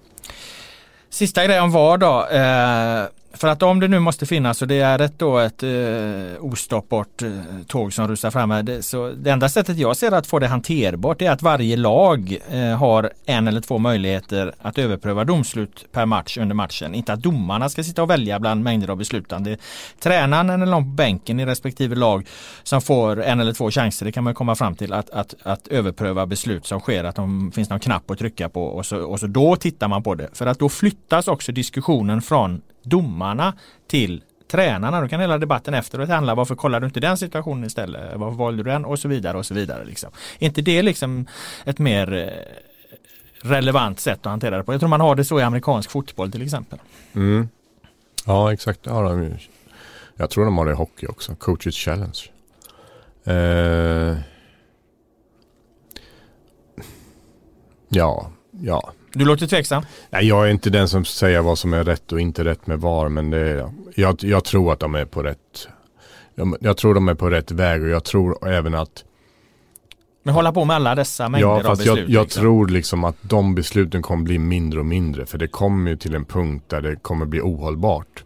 [1.10, 2.28] Sista grejen VAR då.
[2.28, 3.08] Eh,
[3.38, 5.70] för att om det nu måste finnas och det är ett, då ett eh,
[6.40, 7.30] ostoppbart eh,
[7.68, 8.64] tåg som rusar fram här.
[8.64, 12.38] Det, så det enda sättet jag ser att få det hanterbart är att varje lag
[12.52, 16.96] eh, har en eller två möjligheter att överpröva domslut per match under matchen.
[16.96, 19.58] Inte att domarna ska sitta och välja bland mängder av beslutande.
[20.00, 22.28] Tränaren eller någon på bänken i respektive lag
[22.64, 25.68] som får en eller två chanser, det kan man komma fram till, att, att, att
[25.68, 27.04] överpröva beslut som sker.
[27.04, 30.04] Att det finns någon knapp att trycka på och så, och så då tittar man
[30.04, 30.30] på det.
[30.34, 33.54] För att då flyttas också diskussionen från domarna
[33.88, 35.02] till tränarna.
[35.02, 38.16] Då kan hela debatten efteråt handla varför kollar du inte den situationen istället?
[38.16, 38.86] Varför valde du den?
[38.86, 39.86] Och så vidare och så vidare.
[39.86, 40.10] Liksom.
[40.40, 41.26] inte det liksom
[41.66, 44.74] ett mer eh, relevant sätt att hantera det på?
[44.74, 46.80] Jag tror man har det så i amerikansk fotboll till exempel.
[47.14, 47.50] Mm.
[48.26, 49.38] Ja exakt, ja, de,
[50.16, 51.36] jag tror de har det i hockey också.
[51.36, 52.20] Coaches Challenge.
[53.24, 54.18] Eh,
[57.90, 59.84] ja, ja, du låter tveksam?
[60.10, 62.80] Nej, jag är inte den som säger vad som är rätt och inte rätt med
[62.80, 63.10] VAR.
[63.10, 65.68] Men det, jag, jag tror att de är på rätt.
[66.36, 69.04] Jag, jag, tror de är på rätt väg och jag tror även att
[70.24, 71.98] men hålla på med alla dessa mängder ja, fast av beslut.
[71.98, 72.42] Jag, jag liksom.
[72.42, 75.26] tror liksom att de besluten kommer bli mindre och mindre.
[75.26, 78.24] För det kommer ju till en punkt där det kommer bli ohållbart.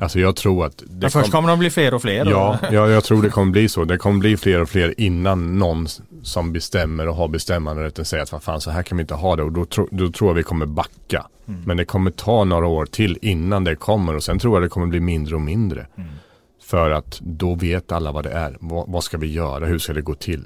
[0.00, 0.82] Alltså jag tror att...
[0.88, 1.30] Men först kom...
[1.30, 2.26] kommer de bli fler och fler?
[2.26, 3.84] Ja, ja, jag tror det kommer bli så.
[3.84, 5.86] Det kommer bli fler och fler innan någon
[6.22, 9.36] som bestämmer och har bestämmanderätten säger att vad fan så här kan vi inte ha
[9.36, 9.42] det.
[9.42, 11.26] Och då, tro, då tror jag vi kommer backa.
[11.48, 11.62] Mm.
[11.66, 14.68] Men det kommer ta några år till innan det kommer och sen tror jag det
[14.68, 15.86] kommer bli mindre och mindre.
[15.96, 16.10] Mm.
[16.62, 18.56] För att då vet alla vad det är.
[18.60, 19.66] Vad, vad, ska vi göra?
[19.66, 20.44] Hur ska det gå till?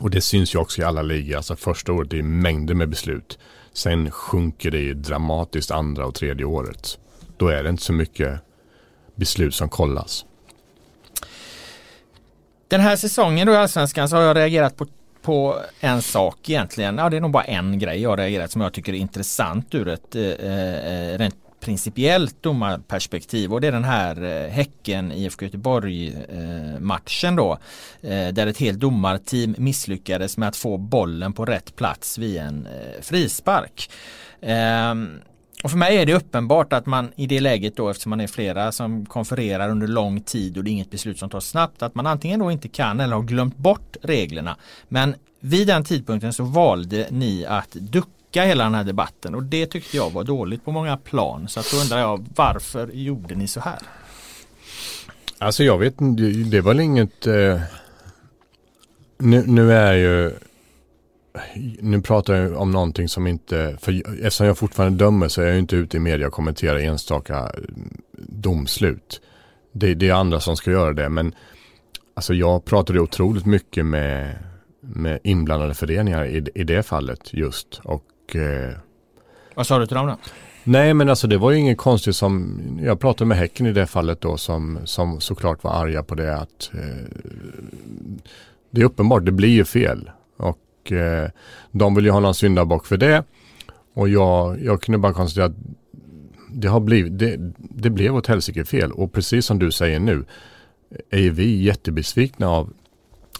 [0.00, 1.36] Och det syns ju också i alla ligor.
[1.36, 3.38] Alltså första året det är mängder med beslut.
[3.72, 6.98] Sen sjunker det ju dramatiskt andra och tredje året
[7.40, 8.40] då är det inte så mycket
[9.14, 10.24] beslut som kollas.
[12.68, 14.86] Den här säsongen då i Allsvenskan så har jag reagerat på,
[15.22, 16.98] på en sak egentligen.
[16.98, 19.74] Ja, det är nog bara en grej jag har reagerat som jag tycker är intressant
[19.74, 25.44] ur ett eh, eh rent principiellt domarperspektiv och det är den här eh, Häcken IFK
[25.44, 27.58] Göteborg eh, matchen då
[28.00, 32.66] eh, där ett helt domarteam misslyckades med att få bollen på rätt plats vid en
[32.66, 33.90] eh, frispark.
[34.42, 35.20] Ehm,
[35.62, 38.26] och för mig är det uppenbart att man i det läget då eftersom man är
[38.26, 41.94] flera som konfererar under lång tid och det är inget beslut som tas snabbt att
[41.94, 44.56] man antingen då inte kan eller har glömt bort reglerna.
[44.88, 49.66] Men vid den tidpunkten så valde ni att ducka hela den här debatten och det
[49.66, 51.48] tyckte jag var dåligt på många plan.
[51.48, 53.78] Så att då undrar jag varför gjorde ni så här?
[55.38, 57.60] Alltså jag vet inte, det var väl inget eh,
[59.18, 60.32] nu, nu är ju
[61.80, 65.58] nu pratar jag om någonting som inte, för eftersom jag fortfarande dömer så är jag
[65.58, 67.52] inte ute i media och kommenterar enstaka
[68.18, 69.20] domslut.
[69.72, 71.34] Det, det är andra som ska göra det, men
[72.14, 74.36] alltså jag pratade otroligt mycket med,
[74.80, 77.80] med inblandade föreningar i, i det fallet just.
[77.84, 78.72] Och, eh,
[79.54, 80.16] Vad sa du till dem då?
[80.64, 83.86] Nej men alltså det var ju inget konstigt som, jag pratade med Häcken i det
[83.86, 87.06] fallet då som, som såklart var arga på det att eh,
[88.70, 90.10] det är uppenbart, det blir ju fel.
[90.36, 91.30] Och eh,
[91.70, 93.24] de vill ju ha någon syndabock för det.
[93.94, 95.56] Och jag, jag kunde bara konstatera att
[96.52, 98.92] det, har blivit, det, det blev åt helsike fel.
[98.92, 100.24] Och precis som du säger nu
[101.10, 102.72] är vi jättebesvikna av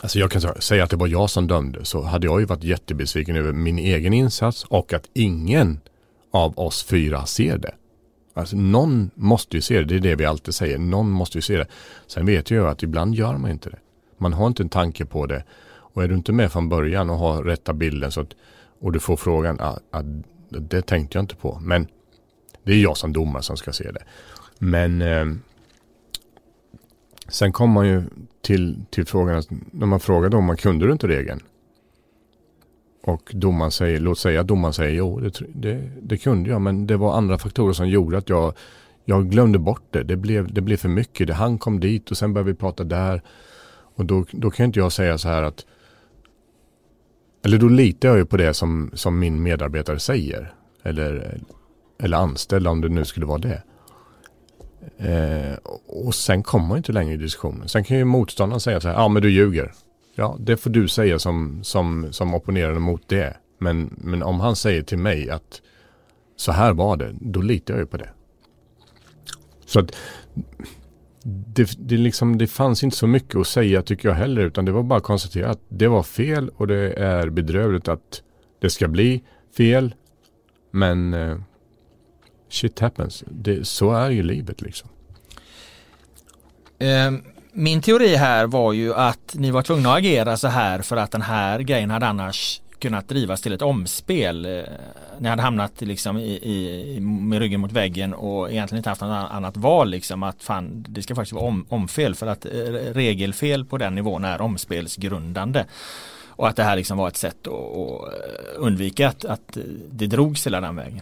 [0.02, 2.64] Alltså jag kan säga att det var jag som dömde så hade jag ju varit
[2.64, 5.80] jättebesviken över min egen insats och att ingen
[6.30, 7.74] av oss fyra ser det.
[8.34, 10.78] Alltså någon måste ju se det, det är det vi alltid säger.
[10.78, 11.66] Någon måste ju se det.
[12.06, 13.78] Sen vet jag att ibland gör man inte det.
[14.18, 15.44] Man har inte en tanke på det.
[15.92, 18.34] Och är du inte med från början och har rätta bilden så att,
[18.80, 20.06] och du får frågan, att, att
[20.48, 21.58] det tänkte jag inte på.
[21.62, 21.86] Men
[22.62, 24.02] det är jag som domare som ska se det.
[24.58, 25.26] Men eh,
[27.28, 28.02] sen kommer man ju
[28.40, 31.40] till, till frågan, när man frågar domaren, kunde du inte regeln?
[33.02, 36.86] Och domaren säger, låt säga att domaren säger, jo det, det, det, kunde jag, men
[36.86, 38.54] det var andra faktorer som gjorde att jag,
[39.04, 40.02] jag glömde bort det.
[40.02, 41.26] Det blev, det blev för mycket.
[41.26, 43.22] Det, han kom dit och sen började vi prata där.
[43.94, 45.66] Och då, då kan inte jag säga så här att
[47.42, 50.54] eller då litar jag ju på det som, som min medarbetare säger.
[50.82, 51.40] Eller,
[51.98, 53.62] eller anställda om det nu skulle vara det.
[54.98, 57.68] Eh, och sen kommer man inte längre i diskussionen.
[57.68, 59.72] Sen kan ju motståndaren säga så här, ja men du ljuger.
[60.14, 63.36] Ja, det får du säga som, som, som opponerar mot det.
[63.58, 65.62] Men, men om han säger till mig att
[66.36, 68.08] så här var det, då litar jag ju på det.
[69.66, 69.92] Så att
[71.22, 74.42] det, det, liksom, det fanns inte så mycket att säga tycker jag heller.
[74.42, 78.22] Utan det var bara att konstatera att det var fel och det är bedrövligt att
[78.60, 79.22] det ska bli
[79.56, 79.94] fel.
[80.70, 81.36] Men eh,
[82.48, 83.24] shit happens.
[83.26, 84.88] Det, så är ju livet liksom.
[86.78, 90.96] Um min teori här var ju att ni var tvungna att agera så här för
[90.96, 94.44] att den här grejen hade annars kunnat drivas till ett omspel.
[94.44, 94.62] Eh,
[95.18, 99.30] Ni hade hamnat liksom i, i, med ryggen mot väggen och egentligen inte haft något
[99.30, 102.50] annat val liksom att fan det ska faktiskt vara om, omfel för att eh,
[102.92, 105.64] regelfel på den nivån är omspelsgrundande.
[106.26, 109.58] Och att det här liksom var ett sätt att, att eh, undvika att, att
[109.90, 111.00] det drogs hela den vägen.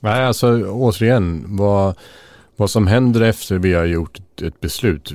[0.00, 1.94] Nej, alltså återigen vad,
[2.56, 5.14] vad som händer efter vi har gjort ett beslut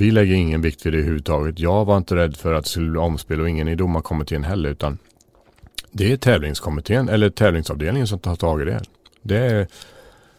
[0.00, 1.58] vi lägger ingen vikt vid det överhuvudtaget.
[1.58, 4.70] Jag var inte rädd för att det skulle bli omspel och ingen i domarkommittén heller.
[4.70, 4.98] Utan
[5.90, 8.82] det är tävlingskommittén eller tävlingsavdelningen som tar tag i det.
[9.22, 9.68] det är,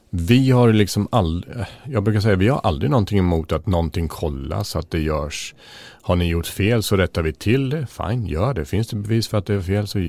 [0.09, 4.75] vi har liksom aldrig, jag brukar säga vi har aldrig någonting emot att någonting kollas,
[4.75, 5.55] att det görs.
[6.01, 7.87] Har ni gjort fel så rättar vi till det.
[7.87, 8.65] Fine, gör det.
[8.65, 10.07] Finns det bevis för att det är fel så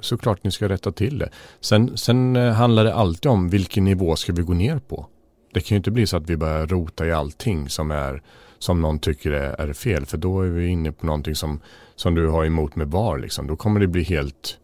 [0.00, 1.30] såklart ni ska rätta till det.
[1.60, 5.06] Sen, sen eh, handlar det alltid om vilken nivå ska vi gå ner på.
[5.52, 8.22] Det kan ju inte bli så att vi börjar rota i allting som är
[8.58, 10.06] som någon tycker är, är fel.
[10.06, 11.60] För då är vi inne på någonting som,
[11.96, 13.18] som du har emot med VAR.
[13.18, 13.46] Liksom.
[13.46, 14.58] Då kommer det bli helt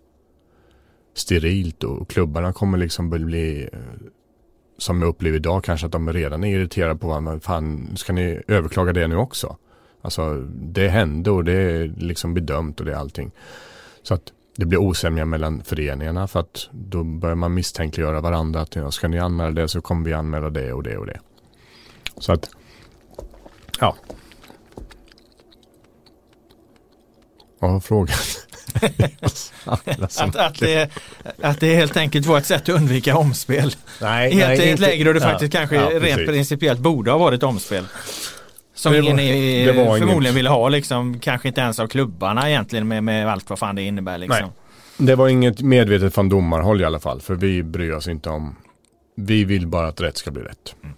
[1.15, 3.79] sterilt och klubbarna kommer liksom bli eh,
[4.79, 7.41] som jag upplever idag kanske att de redan är irriterade på varandra.
[7.41, 9.57] Fan, ska ni överklaga det nu också?
[10.03, 13.31] Alltså det hände och det är liksom bedömt och det är allting.
[14.03, 18.61] Så att det blir osämja mellan föreningarna för att då börjar man misstänkliggöra varandra.
[18.61, 21.21] Att ja, ska ni anmäla det så kommer vi anmäla det och det och det.
[22.19, 22.51] Så att
[23.81, 23.97] Ja.
[27.59, 28.17] Vad var frågan?
[29.64, 30.91] Att, att, det,
[31.43, 33.75] att det helt enkelt var ett sätt att undvika omspel.
[34.01, 37.18] Nej, helt nej, i ett läge då det faktiskt kanske ja, rent principiellt borde ha
[37.18, 37.85] varit omspel.
[38.75, 40.35] Som ingen förmodligen inget.
[40.35, 43.83] ville ha liksom, kanske inte ens av klubbarna egentligen med, med allt vad fan det
[43.83, 44.39] innebär liksom.
[44.41, 45.07] Nej.
[45.07, 48.57] Det var inget medvetet från domarhåll i alla fall, för vi bryr oss inte om,
[49.16, 50.75] vi vill bara att rätt ska bli rätt.
[50.83, 50.97] Mm.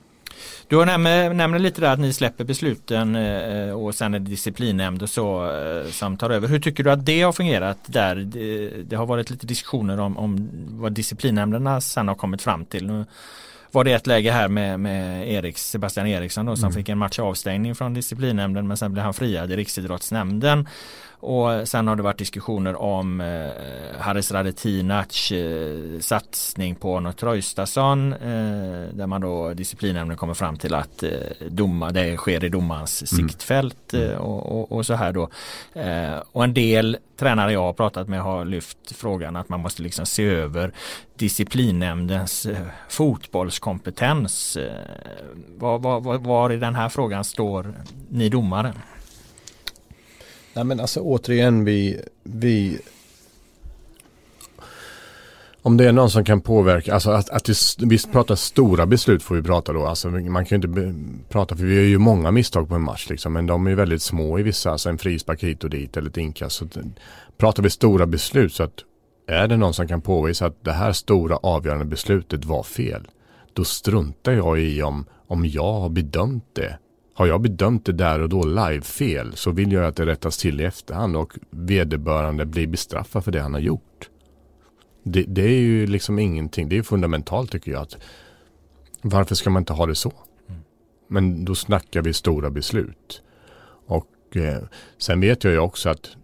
[0.74, 5.10] Du nämner, lite där att ni släpper besluten eh, och sen är det disciplinnämnd och
[5.10, 6.48] så eh, som tar över.
[6.48, 8.16] Hur tycker du att det har fungerat där?
[8.84, 12.86] Det, har varit lite diskussioner om, om vad disciplinnämnderna sen har kommit fram till.
[12.86, 13.04] Nu
[13.72, 16.74] var det ett läge här med, med Eriks, Sebastian Eriksson då, som mm.
[16.74, 20.68] fick en match avstängning från disciplinnämnden men sen blev han friad i Riksidrottsnämnden.
[21.24, 28.12] Och sen har det varit diskussioner om eh, Haris Radetinac eh, satsning på Arnold Traustason
[28.12, 28.18] eh,
[28.92, 31.10] där man då disciplinnämnden kommer fram till att eh,
[31.48, 33.28] domar, det sker i domarens mm.
[33.28, 35.28] siktfält eh, och, och, och, så här då.
[35.72, 39.82] Eh, och en del tränare jag har pratat med har lyft frågan att man måste
[39.82, 40.72] liksom se över
[41.16, 44.56] disciplinnämndens eh, fotbollskompetens.
[44.56, 44.72] Eh,
[45.58, 47.74] var, var, var i den här frågan står
[48.08, 48.72] ni domare?
[50.54, 52.78] Nej men alltså återigen vi, vi
[55.62, 57.48] om det är någon som kan påverka, alltså att, att
[57.78, 59.86] vi pratar stora beslut får vi prata då.
[59.86, 60.94] Alltså man kan ju inte
[61.28, 63.76] prata, för vi gör ju många misstag på en match liksom, men de är ju
[63.76, 66.56] väldigt små i vissa, alltså en frispark hit och dit eller ett inkast.
[66.56, 66.66] Så
[67.36, 68.84] pratar vi stora beslut så att
[69.26, 73.08] är det någon som kan påvisa att det här stora avgörande beslutet var fel,
[73.52, 76.78] då struntar jag i om, om jag har bedömt det
[77.14, 80.38] har jag bedömt det där och då live fel så vill jag att det rättas
[80.38, 84.10] till i efterhand och vederbörande blir bestraffad för det han har gjort.
[85.02, 87.82] Det, det är ju liksom ingenting, det är fundamentalt tycker jag.
[87.82, 87.96] att
[89.02, 90.12] Varför ska man inte ha det så?
[91.08, 93.22] Men då snackar vi stora beslut.
[93.86, 94.62] Och eh,
[94.98, 96.16] sen vet jag ju också att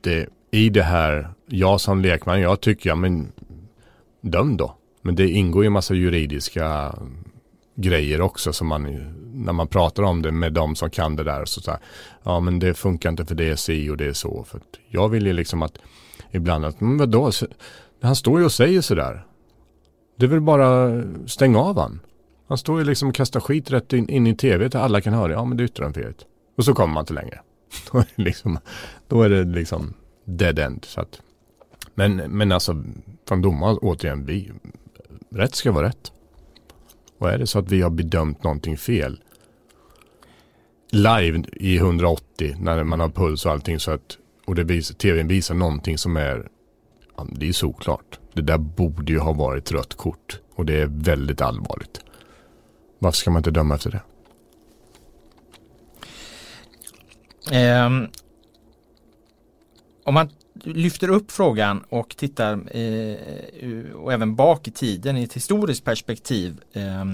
[0.00, 3.32] det, i det här, jag som lekman, jag tycker, ja men
[4.20, 4.76] döm då.
[5.02, 6.94] Men det ingår ju en massa juridiska
[7.80, 8.82] grejer också som man,
[9.34, 11.80] när man pratar om det med de som kan det där, så, så här,
[12.22, 14.44] ja men det funkar inte för det är si och det är så.
[14.44, 15.78] För jag vill ju liksom att
[16.30, 17.30] ibland att, men vadå,
[18.02, 19.24] han står ju och säger sådär.
[20.16, 22.00] Det är väl bara stänga av han.
[22.48, 25.14] Han står ju liksom och kastar skit rätt in, in i tv till alla kan
[25.14, 25.32] höra.
[25.32, 26.26] Ja men det är yttrandefrihet.
[26.56, 27.40] Och så kommer man inte längre.
[27.92, 28.58] Då är det liksom,
[29.08, 30.84] då är det liksom dead end.
[30.84, 31.20] Så att,
[31.94, 32.84] men, men alltså
[33.28, 34.52] från domaren återigen, vi,
[35.30, 36.12] rätt ska vara rätt.
[37.20, 39.20] Och är det så att vi har bedömt någonting fel
[40.90, 45.28] live i 180 när man har puls och allting så att och det visar, tvn
[45.28, 46.48] visar någonting som är
[47.32, 48.18] det är såklart.
[48.32, 52.00] Det där borde ju ha varit rött kort och det är väldigt allvarligt.
[52.98, 54.02] Varför ska man inte döma efter det?
[57.86, 58.08] Um,
[60.04, 60.30] om man
[60.64, 66.60] lyfter upp frågan och tittar eh, och även bak i tiden i ett historiskt perspektiv
[66.72, 67.04] eh,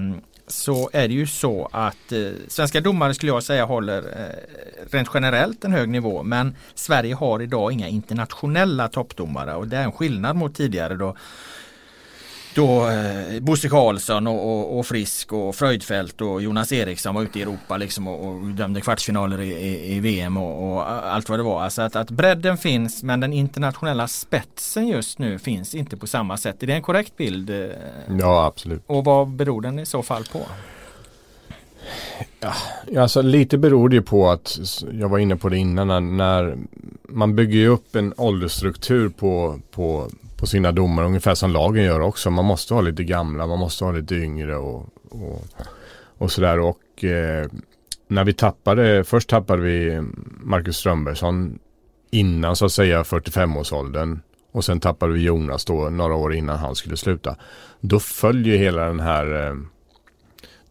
[0.47, 5.09] så är det ju så att eh, svenska domare skulle jag säga håller eh, rent
[5.13, 9.91] generellt en hög nivå men Sverige har idag inga internationella toppdomare och det är en
[9.91, 11.15] skillnad mot tidigare då
[12.57, 17.39] då eh, Bosse Karlsson och, och, och, Frisk och Fröjdfält och Jonas Eriksson var ute
[17.39, 21.43] i Europa liksom och, och dömde kvartsfinaler i, i, i VM och, allt vad det
[21.43, 21.63] var.
[21.63, 26.37] Alltså att, att bredden finns men den internationella spetsen just nu finns inte på samma
[26.37, 26.63] sätt.
[26.63, 27.49] Är det en korrekt bild?
[27.49, 27.65] Eh?
[28.19, 28.83] Ja absolut.
[28.87, 30.39] Och vad beror den i så fall på?
[32.39, 34.59] Ja, alltså lite beror det ju på att
[34.91, 36.57] jag var inne på det innan när, när
[37.09, 42.31] man bygger upp en åldersstruktur på, på på sina domar, ungefär som lagen gör också.
[42.31, 45.45] Man måste ha lite gamla, man måste ha lite yngre och, och,
[46.17, 46.59] och sådär.
[46.59, 47.47] Och eh,
[48.07, 50.01] när vi tappade, först tappade vi
[50.43, 51.59] Marcus Strömbergsson
[52.11, 54.19] innan så att säga 45-årsåldern.
[54.51, 57.35] Och sen tappade vi Jonas då några år innan han skulle sluta.
[57.79, 59.55] Då följer hela den här eh,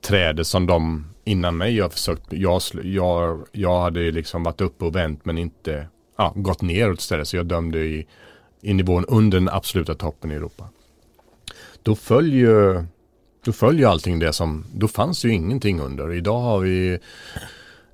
[0.07, 2.33] trädet som de innan mig har försökt.
[2.33, 5.87] Jag, jag, jag hade liksom varit uppe och vänt men inte
[6.19, 7.29] ja, gått neråt istället.
[7.29, 8.07] Så jag dömde i
[8.67, 10.69] i nivån under den absoluta toppen i Europa.
[11.83, 12.87] Då följer,
[13.45, 16.13] då följer allting det som, då fanns ju ingenting under.
[16.13, 16.99] Idag har vi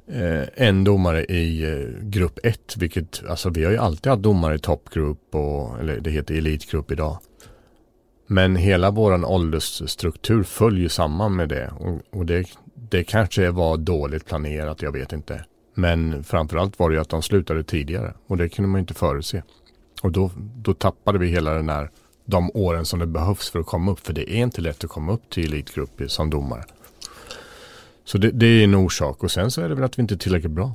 [0.07, 4.55] eh, en domare i eh, grupp 1, vilket, alltså vi har ju alltid haft domare
[4.55, 7.19] i toppgrupp och, eller det heter elitgrupp idag.
[8.33, 14.27] Men hela våran åldersstruktur följer samman med det och, och det, det kanske var dåligt
[14.27, 15.45] planerat, jag vet inte.
[15.75, 19.43] Men framförallt var det ju att de slutade tidigare och det kunde man inte förutse.
[20.03, 21.91] Och då, då tappade vi hela den här,
[22.25, 24.01] de åren som det behövs för att komma upp.
[24.01, 26.65] För det är inte lätt att komma upp till elitgrupp som domare.
[28.05, 29.23] Så det, det, är en orsak.
[29.23, 30.73] Och sen så är det väl att vi inte är tillräckligt bra.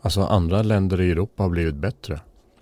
[0.00, 2.20] Alltså andra länder i Europa har blivit bättre.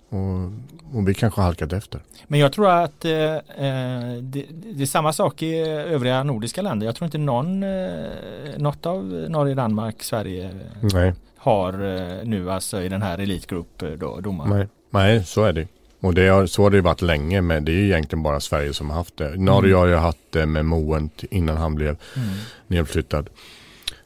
[0.09, 0.51] Och,
[0.97, 2.01] och vi kanske har halkat efter.
[2.27, 6.85] Men jag tror att eh, eh, det, det, är samma sak i övriga nordiska länder.
[6.85, 8.09] Jag tror inte någon, eh,
[8.57, 10.49] något av Norge, Danmark, Sverige
[10.93, 11.13] Nej.
[11.37, 14.49] har eh, nu alltså i den här elitgrupp eh, då, domare.
[14.49, 14.67] Nej.
[14.89, 15.67] Nej, så är det.
[16.01, 18.89] Och det har, så har det varit länge men det är egentligen bara Sverige som
[18.89, 19.35] har haft det.
[19.35, 19.79] Norge mm.
[19.79, 22.29] har ju haft det med Moen innan han blev mm.
[22.67, 23.29] nedflyttad.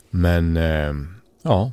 [0.10, 0.94] Men eh,
[1.42, 1.72] ja.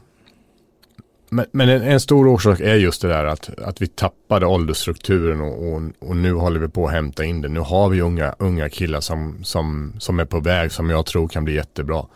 [1.32, 5.40] Men, men en, en, stor orsak är just det där att, att vi tappade åldersstrukturen
[5.40, 7.48] och, och, och, nu håller vi på att hämta in det.
[7.48, 11.28] Nu har vi unga, unga killar som, som, som är på väg som jag tror
[11.28, 12.06] kan bli jättebra.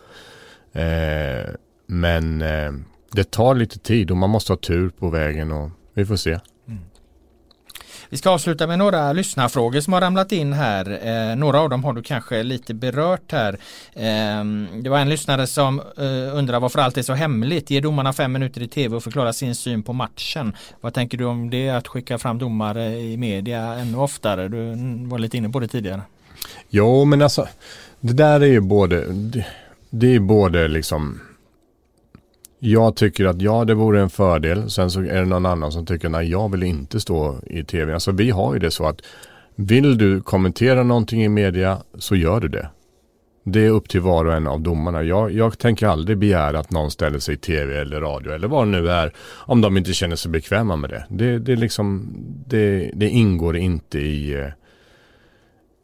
[0.73, 1.49] Eh,
[1.87, 2.71] men eh,
[3.11, 6.39] det tar lite tid och man måste ha tur på vägen och vi får se.
[8.15, 10.99] Vi ska avsluta med några lyssnarfrågor som har ramlat in här.
[11.31, 13.53] Eh, några av dem har du kanske lite berört här.
[13.93, 14.45] Eh,
[14.81, 17.69] det var en lyssnare som eh, undrar varför allt är så hemligt.
[17.69, 20.55] Ge domarna fem minuter i tv och förklara sin syn på matchen.
[20.81, 24.47] Vad tänker du om det att skicka fram domare i media ännu oftare?
[24.47, 24.75] Du
[25.07, 26.01] var lite inne på det tidigare.
[26.69, 27.47] Jo, men alltså
[27.99, 29.45] det där är ju både, det,
[29.89, 31.19] det är både liksom
[32.65, 34.69] jag tycker att ja, det vore en fördel.
[34.69, 37.93] Sen så är det någon annan som tycker nej, jag vill inte stå i tv.
[37.93, 39.01] Alltså vi har ju det så att
[39.55, 42.69] vill du kommentera någonting i media så gör du det.
[43.43, 45.03] Det är upp till var och en av domarna.
[45.03, 48.67] Jag, jag tänker aldrig begära att någon ställer sig i tv eller radio eller vad
[48.67, 51.05] det nu är om de inte känner sig bekväma med det.
[51.09, 52.13] Det, det, liksom,
[52.47, 54.47] det, det ingår inte i, eh,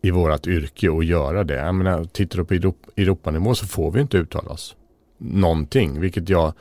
[0.02, 1.56] i vårt yrke att göra det.
[1.56, 4.76] Jag menar, tittar du på Europanivå så får vi inte uttala oss
[5.22, 6.54] någonting, vilket jag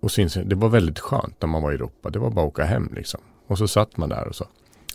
[0.00, 2.10] och syns, det var väldigt skönt när man var i Europa.
[2.10, 3.20] Det var bara att åka hem liksom.
[3.46, 4.46] Och så satt man där och så.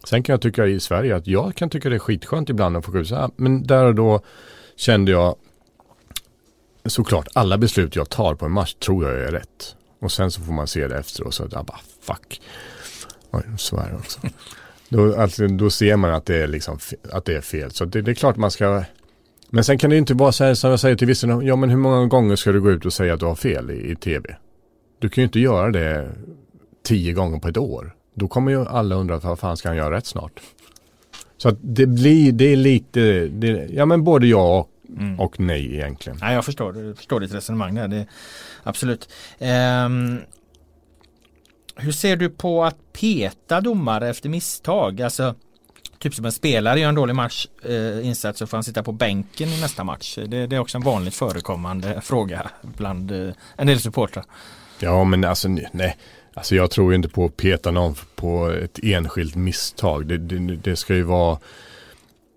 [0.03, 2.85] Sen kan jag tycka i Sverige att jag kan tycka det är skitskönt ibland att
[2.85, 3.31] få gå så.
[3.35, 4.21] Men där och då
[4.75, 5.35] kände jag
[6.85, 9.75] såklart alla beslut jag tar på en match tror jag är rätt.
[9.99, 12.41] Och sen så får man se det efter och så att jag bara fuck.
[13.31, 14.19] Oj, svär också.
[14.89, 16.79] då, alltså, då ser man att det är, liksom,
[17.11, 17.71] att det är fel.
[17.71, 18.83] Så det, det är klart man ska
[19.55, 21.69] men sen kan det inte vara så här som jag säger till vissa, ja men
[21.69, 23.95] hur många gånger ska du gå ut och säga att du har fel i, i
[23.95, 24.35] tv?
[24.99, 26.11] Du kan ju inte göra det
[26.83, 27.95] tio gånger på ett år.
[28.13, 30.39] Då kommer ju alla undra vad fan ska han göra rätt snart?
[31.37, 35.19] Så att det blir, det är lite, det, ja men både ja och, mm.
[35.19, 36.19] och nej egentligen.
[36.21, 37.87] Nej jag förstår, jag förstår ditt resonemang där.
[37.87, 38.07] Det,
[38.63, 39.09] absolut.
[39.39, 40.19] Um,
[41.75, 45.01] hur ser du på att peta domare efter misstag?
[45.01, 45.35] Alltså
[46.05, 48.91] typ som en spelare gör en dålig match eh, insats så får han sitta på
[48.91, 50.17] bänken i nästa match.
[50.27, 54.25] Det, det är också en vanligt förekommande fråga bland eh, en del supportrar.
[54.79, 55.97] Ja men alltså nej.
[56.33, 60.07] Alltså jag tror inte på att peta någon på ett enskilt misstag.
[60.07, 61.39] Det, det, det ska ju vara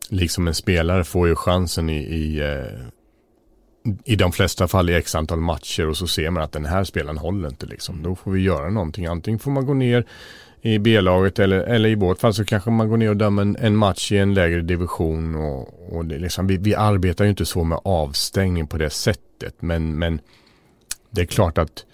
[0.09, 5.15] liksom en spelare får ju chansen i, i, eh, i de flesta fall i x
[5.15, 8.03] antal matcher och så ser man att den här spelaren håller inte liksom.
[8.03, 9.07] Då får vi göra någonting.
[9.07, 10.07] Antingen får man gå ner
[10.63, 13.57] i B-laget eller, eller i vårt fall så kanske man går ner och dömer en,
[13.57, 15.35] en match i en lägre division.
[15.35, 19.55] Och, och det liksom, vi, vi, arbetar ju inte så med avstängning på det sättet.
[19.61, 20.21] Men, men
[21.11, 21.85] det är klart att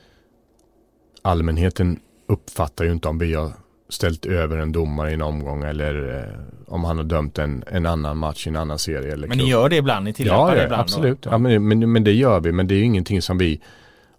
[1.23, 3.53] allmänheten uppfattar ju inte om vi har
[3.89, 7.87] ställt över en domare i en omgång eller eh, om han har dömt en, en
[7.87, 9.13] annan match i en annan serie.
[9.13, 10.05] Eller men ni gör det ibland?
[10.05, 10.81] Ni tillämpar ja, det ibland?
[10.81, 11.39] Absolut, och, ja.
[11.39, 12.53] men, men, men det gör vi.
[12.53, 13.61] Men det är ingenting som vi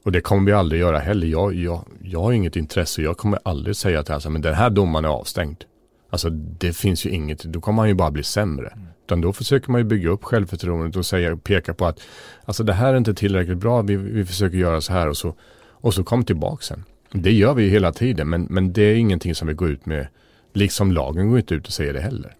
[0.05, 1.27] och det kommer vi aldrig göra heller.
[1.27, 3.01] Jag, jag, jag har inget intresse.
[3.01, 5.63] Jag kommer aldrig säga till alltså, men den här domaren är avstängd.
[6.09, 8.67] Alltså det finns ju inget, då kommer han ju bara bli sämre.
[8.67, 8.87] Mm.
[9.05, 11.99] Utan då försöker man ju bygga upp självförtroendet och säga, peka på att
[12.45, 15.35] alltså det här är inte tillräckligt bra, vi, vi försöker göra så här och så,
[15.67, 16.83] och så kom tillbaka sen.
[17.11, 19.85] Det gör vi ju hela tiden, men, men det är ingenting som vi går ut
[19.85, 20.07] med,
[20.53, 22.35] liksom lagen går inte ut och säger det heller.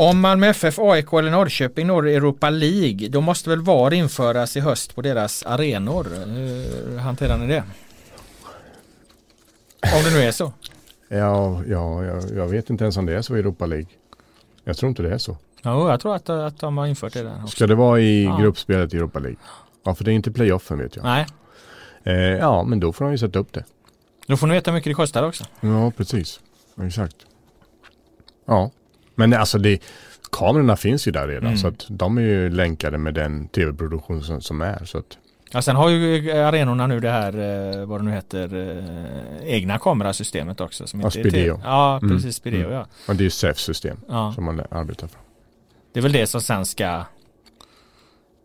[0.00, 4.60] Om Malmö FF, AIK eller Norrköping når Europa League då måste väl VAR införas i
[4.60, 6.04] höst på deras arenor.
[6.04, 7.62] Hur hanterar ni det?
[9.96, 10.52] Om det nu är så.
[11.08, 13.86] Ja, ja jag, jag vet inte ens om det är så i Europa League.
[14.64, 15.36] Jag tror inte det är så.
[15.62, 17.36] Ja, jag tror att, att de har infört det där.
[17.42, 17.56] Också.
[17.56, 18.36] Ska det vara i ja.
[18.36, 19.38] gruppspelet i Europa League?
[19.84, 21.04] Ja, för det är inte playoffen vet jag.
[21.04, 21.26] Nej.
[22.02, 23.64] Eh, ja, men då får de ju sätta upp det.
[24.26, 25.44] Då får ni veta hur mycket det kostar också.
[25.60, 26.40] Ja, precis.
[26.82, 27.16] Exakt.
[28.46, 28.70] Ja,
[29.18, 29.82] men alltså det,
[30.32, 31.58] kamerorna finns ju där redan mm.
[31.58, 34.84] så att de är ju länkade med den tv-produktion som, som, är.
[34.84, 35.18] Så att...
[35.50, 39.78] Ja, sen har ju arenorna nu det här, eh, vad det nu heter, eh, egna
[39.78, 40.86] kamerasystemet också.
[40.86, 41.60] Som ja, Spideo.
[41.64, 42.32] Ja, precis, mm.
[42.32, 42.72] Spideo mm.
[42.72, 42.86] ja.
[43.08, 44.32] Och det är ju SEF system ja.
[44.34, 45.20] som man arbetar för.
[45.92, 47.04] Det är väl det som sen ska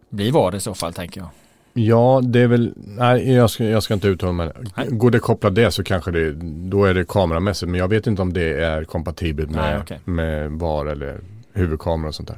[0.10, 1.30] bli VAR i så fall tänker jag.
[1.74, 4.52] Ja, det är väl, nej jag ska, jag ska inte uttala mig.
[4.90, 6.32] Går det koppla det så kanske det,
[6.70, 7.70] då är det kameramässigt.
[7.70, 9.98] Men jag vet inte om det är kompatibelt med, nej, okay.
[10.06, 11.20] med VAR eller
[11.54, 12.38] huvudkamera och sånt där.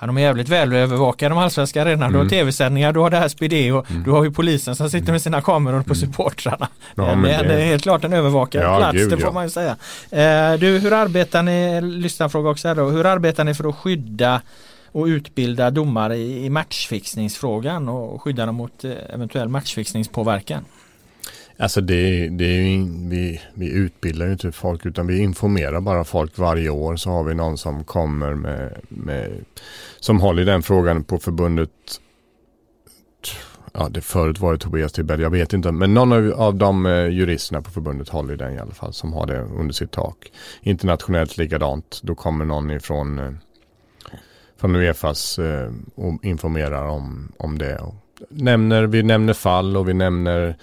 [0.00, 2.04] Ja, de är jävligt väl övervakade de allsvenska arenorna.
[2.04, 2.12] Mm.
[2.12, 2.30] Du har mm.
[2.30, 4.02] tv-sändningar, du har det här Spideo, mm.
[4.02, 5.94] du har ju polisen som sitter med sina kameror på mm.
[5.94, 6.68] supportrarna.
[6.94, 9.32] Ja, det, det, är helt klart en övervakad ja, plats, gud, det får ja.
[9.32, 9.76] man ju säga.
[10.10, 14.40] Eh, du, hur arbetar ni, lyssnarfråga också här då, hur arbetar ni för att skydda
[14.94, 20.64] och utbilda domare i matchfixningsfrågan och skydda dem mot eh, eventuell matchfixningspåverkan?
[21.56, 26.04] Alltså det, det är ju, vi, vi utbildar ju inte folk utan vi informerar bara
[26.04, 29.44] folk varje år så har vi någon som kommer med, med
[30.00, 31.70] som håller den frågan på förbundet.
[33.72, 36.86] Ja, det förut var det Tobias Tibell, jag vet inte, men någon av, av de
[36.86, 40.32] eh, juristerna på förbundet håller den i alla fall som har det under sitt tak.
[40.62, 43.32] Internationellt likadant, då kommer någon ifrån eh,
[44.64, 47.78] från Uefas eh, och informerar om, om det.
[47.78, 47.94] Och
[48.28, 50.56] nämner, vi nämner fall och vi nämner,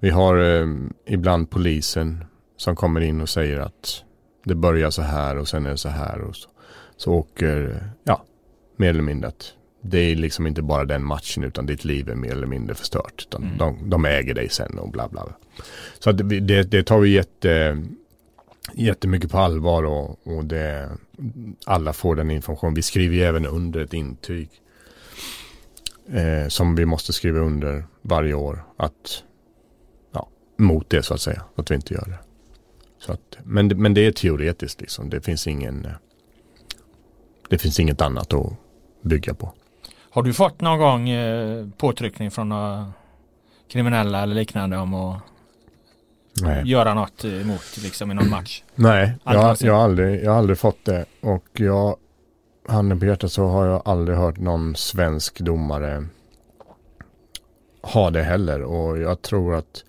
[0.00, 0.66] vi har eh,
[1.06, 2.24] ibland polisen
[2.56, 4.02] som kommer in och säger att
[4.44, 6.48] det börjar så här och sen är det så här och så,
[6.96, 8.24] så åker, ja,
[8.76, 9.52] mer eller mindre att
[9.82, 13.24] det är liksom inte bara den matchen utan ditt liv är mer eller mindre förstört.
[13.28, 13.58] Utan mm.
[13.58, 15.26] de, de, äger dig sen och bla bla.
[15.98, 17.82] Så det, det, det, tar vi jätte,
[18.74, 20.88] jättemycket på allvar och, och det,
[21.66, 22.74] alla får den informationen.
[22.74, 24.48] Vi skriver ju även under ett intyg
[26.08, 28.64] eh, som vi måste skriva under varje år.
[28.76, 29.24] Att,
[30.12, 32.18] ja, mot det så att säga, att vi inte gör det.
[32.98, 35.10] Så att, men, men det är teoretiskt liksom.
[35.10, 35.92] Det finns ingen eh,
[37.48, 38.52] det finns inget annat att
[39.02, 39.52] bygga på.
[40.10, 42.92] Har du fått någon gång eh, påtryckning från några
[43.68, 45.22] kriminella eller liknande om att
[46.42, 46.62] Nej.
[46.66, 48.62] göra något emot liksom i någon match?
[48.74, 51.04] Nej, jag, jag, har aldrig, jag har aldrig fått det.
[51.20, 51.96] Och jag,
[52.68, 56.06] handen på hjärtat så har jag aldrig hört någon svensk domare
[57.82, 58.62] ha det heller.
[58.62, 59.84] Och jag tror att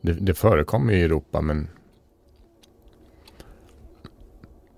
[0.00, 1.68] det, det förekommer i Europa men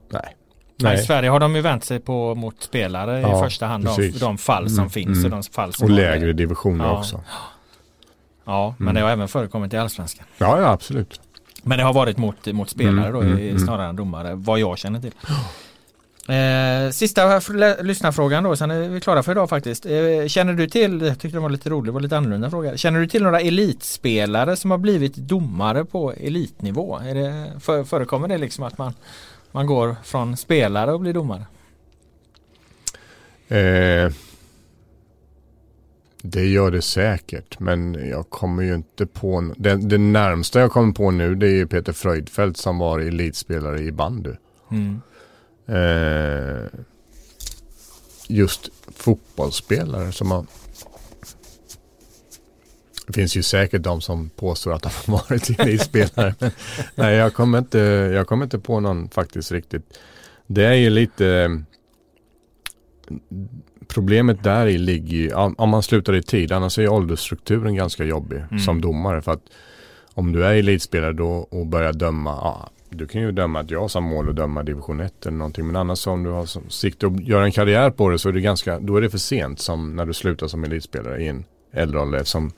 [0.09, 0.35] nej.
[0.77, 0.95] Nej.
[0.95, 3.97] I Sverige har de ju vänt sig på mot spelare ja, i första hand av
[4.21, 5.25] de fall som mm, finns mm.
[5.25, 6.99] och de fall som Och lägre divisioner ja.
[6.99, 7.21] också.
[8.49, 8.95] Ja, men mm.
[8.95, 10.27] det har även förekommit i allsvenskan.
[10.39, 11.21] Ja, ja absolut.
[11.63, 14.79] Men det har varit mot, mot spelare då mm, mm, snarare än domare, vad jag
[14.79, 15.13] känner till.
[16.29, 17.41] Eh, sista
[17.83, 19.87] lyssnarfrågan då, sen är vi klara för idag faktiskt.
[19.87, 22.77] Eh, känner du till, jag tyckte det var lite roligt, det var lite annorlunda fråga.
[22.77, 26.99] Känner du till några elitspelare som har blivit domare på elitnivå?
[26.99, 28.95] Är det, för, förekommer det liksom att man
[29.53, 31.47] man går från spelare och blir domare?
[33.49, 34.13] Eh,
[36.31, 39.55] det gör det säkert, men jag kommer ju inte på...
[39.57, 43.93] Det, det närmsta jag kommer på nu det är Peter Fröjdfält som var elitspelare i
[43.93, 44.33] bandy.
[44.71, 45.01] Mm.
[45.67, 46.67] Eh,
[48.29, 50.47] just fotbollsspelare som har
[53.07, 56.35] det finns ju säkert de som påstår att de har varit elitspelare.
[56.39, 56.51] men
[56.95, 57.79] nej, jag kommer, inte,
[58.15, 59.99] jag kommer inte på någon faktiskt riktigt.
[60.47, 61.63] Det är ju lite
[63.89, 68.39] Problemet där i ligger ju, om man slutar i tid, annars är åldersstrukturen ganska jobbig
[68.51, 68.59] mm.
[68.59, 69.23] som domare.
[69.23, 69.43] För att
[70.15, 73.81] om du är elitspelare då och börjar döma, ja, du kan ju döma att jag
[73.81, 75.67] har som mål att döma division 1 eller någonting.
[75.67, 78.33] Men annars om du har som sikte att göra en karriär på det så är
[78.33, 81.45] det ganska, då är det för sent som när du slutar som elitspelare i en
[81.73, 82.19] äldre ålder.
[82.19, 82.53] Eftersom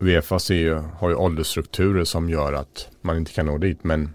[0.00, 0.38] Uefa
[0.98, 3.84] har ju åldersstrukturer som gör att man inte kan nå dit.
[3.84, 4.14] Men,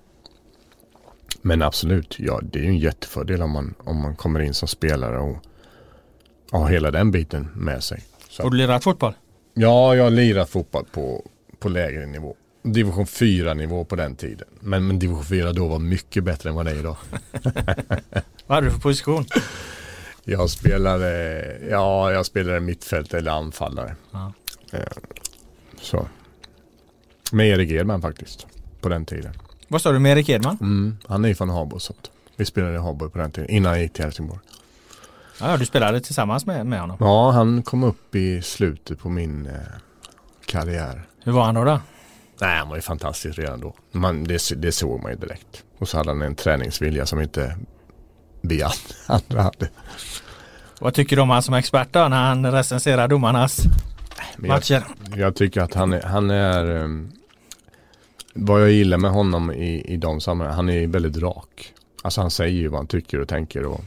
[1.41, 4.67] men absolut, ja, det är ju en jättefördel om man, om man kommer in som
[4.67, 5.37] spelare och
[6.51, 8.03] har hela den biten med sig.
[8.29, 8.43] Så.
[8.43, 9.13] Har du lirat fotboll?
[9.53, 11.25] Ja, jag har lirat fotboll på,
[11.59, 12.35] på lägre nivå.
[12.63, 14.47] Division 4 nivå på den tiden.
[14.59, 16.97] Men, men division 4 då var mycket bättre än vad det är idag.
[18.47, 19.25] vad hade du för position?
[20.23, 23.95] Jag spelade, ja jag spelade mittfält eller anfallare.
[24.11, 24.33] Ja.
[24.71, 24.79] Eh,
[25.81, 26.07] så.
[27.31, 28.47] Med Erik Edman faktiskt.
[28.81, 29.33] På den tiden.
[29.67, 30.57] Vad sa du med Erik Edman?
[30.61, 31.79] Mm, han är ju från Habo.
[31.79, 31.93] Så
[32.35, 33.49] vi spelade i Habo på den tiden.
[33.49, 34.39] Innan jag gick till Helsingborg.
[35.41, 36.97] Ja, du spelade tillsammans med, med honom?
[36.99, 39.53] Ja, han kom upp i slutet på min eh,
[40.45, 41.01] karriär.
[41.23, 41.63] Hur var han då?
[41.63, 41.79] då?
[42.41, 43.73] Nej, han var ju fantastisk redan då.
[43.91, 45.63] Man, det, det såg man ju direkt.
[45.77, 47.57] Och så hade han en träningsvilja som inte
[48.41, 48.63] vi
[49.07, 49.69] andra hade.
[50.79, 53.61] Vad tycker du om han som expert då när han recenserar domarnas
[54.37, 54.83] matcher?
[55.09, 57.11] Jag, jag, tycker att han är, han är um,
[58.33, 61.73] vad jag gillar med honom i, i de sammanhangen, han är väldigt rak.
[62.01, 63.81] Alltså han säger ju vad han tycker och tänker och,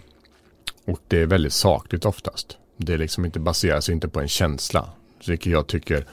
[0.87, 2.59] och det är väldigt sakligt oftast.
[2.76, 4.89] Det är liksom inte baseras inte på en känsla.
[5.26, 6.07] Vilket jag tycker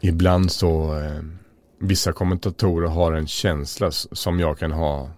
[0.00, 1.22] ibland så eh,
[1.78, 5.10] vissa kommentatorer har en känsla som jag kan ha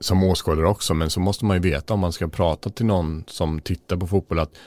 [0.00, 0.94] som åskådare också.
[0.94, 4.06] Men så måste man ju veta om man ska prata till någon som tittar på
[4.06, 4.58] fotboll att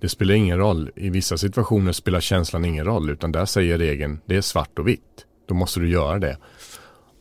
[0.00, 0.90] det spelar ingen roll.
[0.96, 4.88] I vissa situationer spelar känslan ingen roll utan där säger regeln det är svart och
[4.88, 5.26] vitt.
[5.46, 6.36] Då måste du göra det.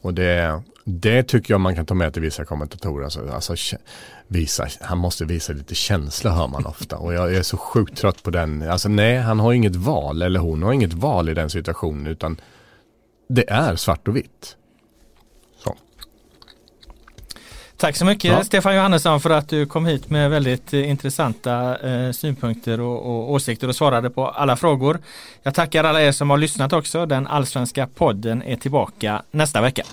[0.02, 3.04] Och det, det tycker jag man kan ta med till vissa kommentatorer.
[3.04, 3.78] Alltså, alltså,
[4.28, 6.98] visa, han måste visa lite känsla hör man ofta.
[6.98, 8.70] Och jag är så sjukt trött på den.
[8.70, 12.42] Alltså nej, han har inget val eller hon har inget val i den situationen utan
[13.30, 14.58] det är svart och vitt.
[17.84, 18.44] Tack så mycket ja.
[18.44, 23.32] Stefan Johannesson för att du kom hit med väldigt eh, intressanta eh, synpunkter och, och,
[23.32, 25.00] åsikter och svarade på alla frågor.
[25.44, 27.06] Jag tackar alla er som har lyssnat också.
[27.06, 29.84] Den allsvenska podden är tillbaka nästa vecka.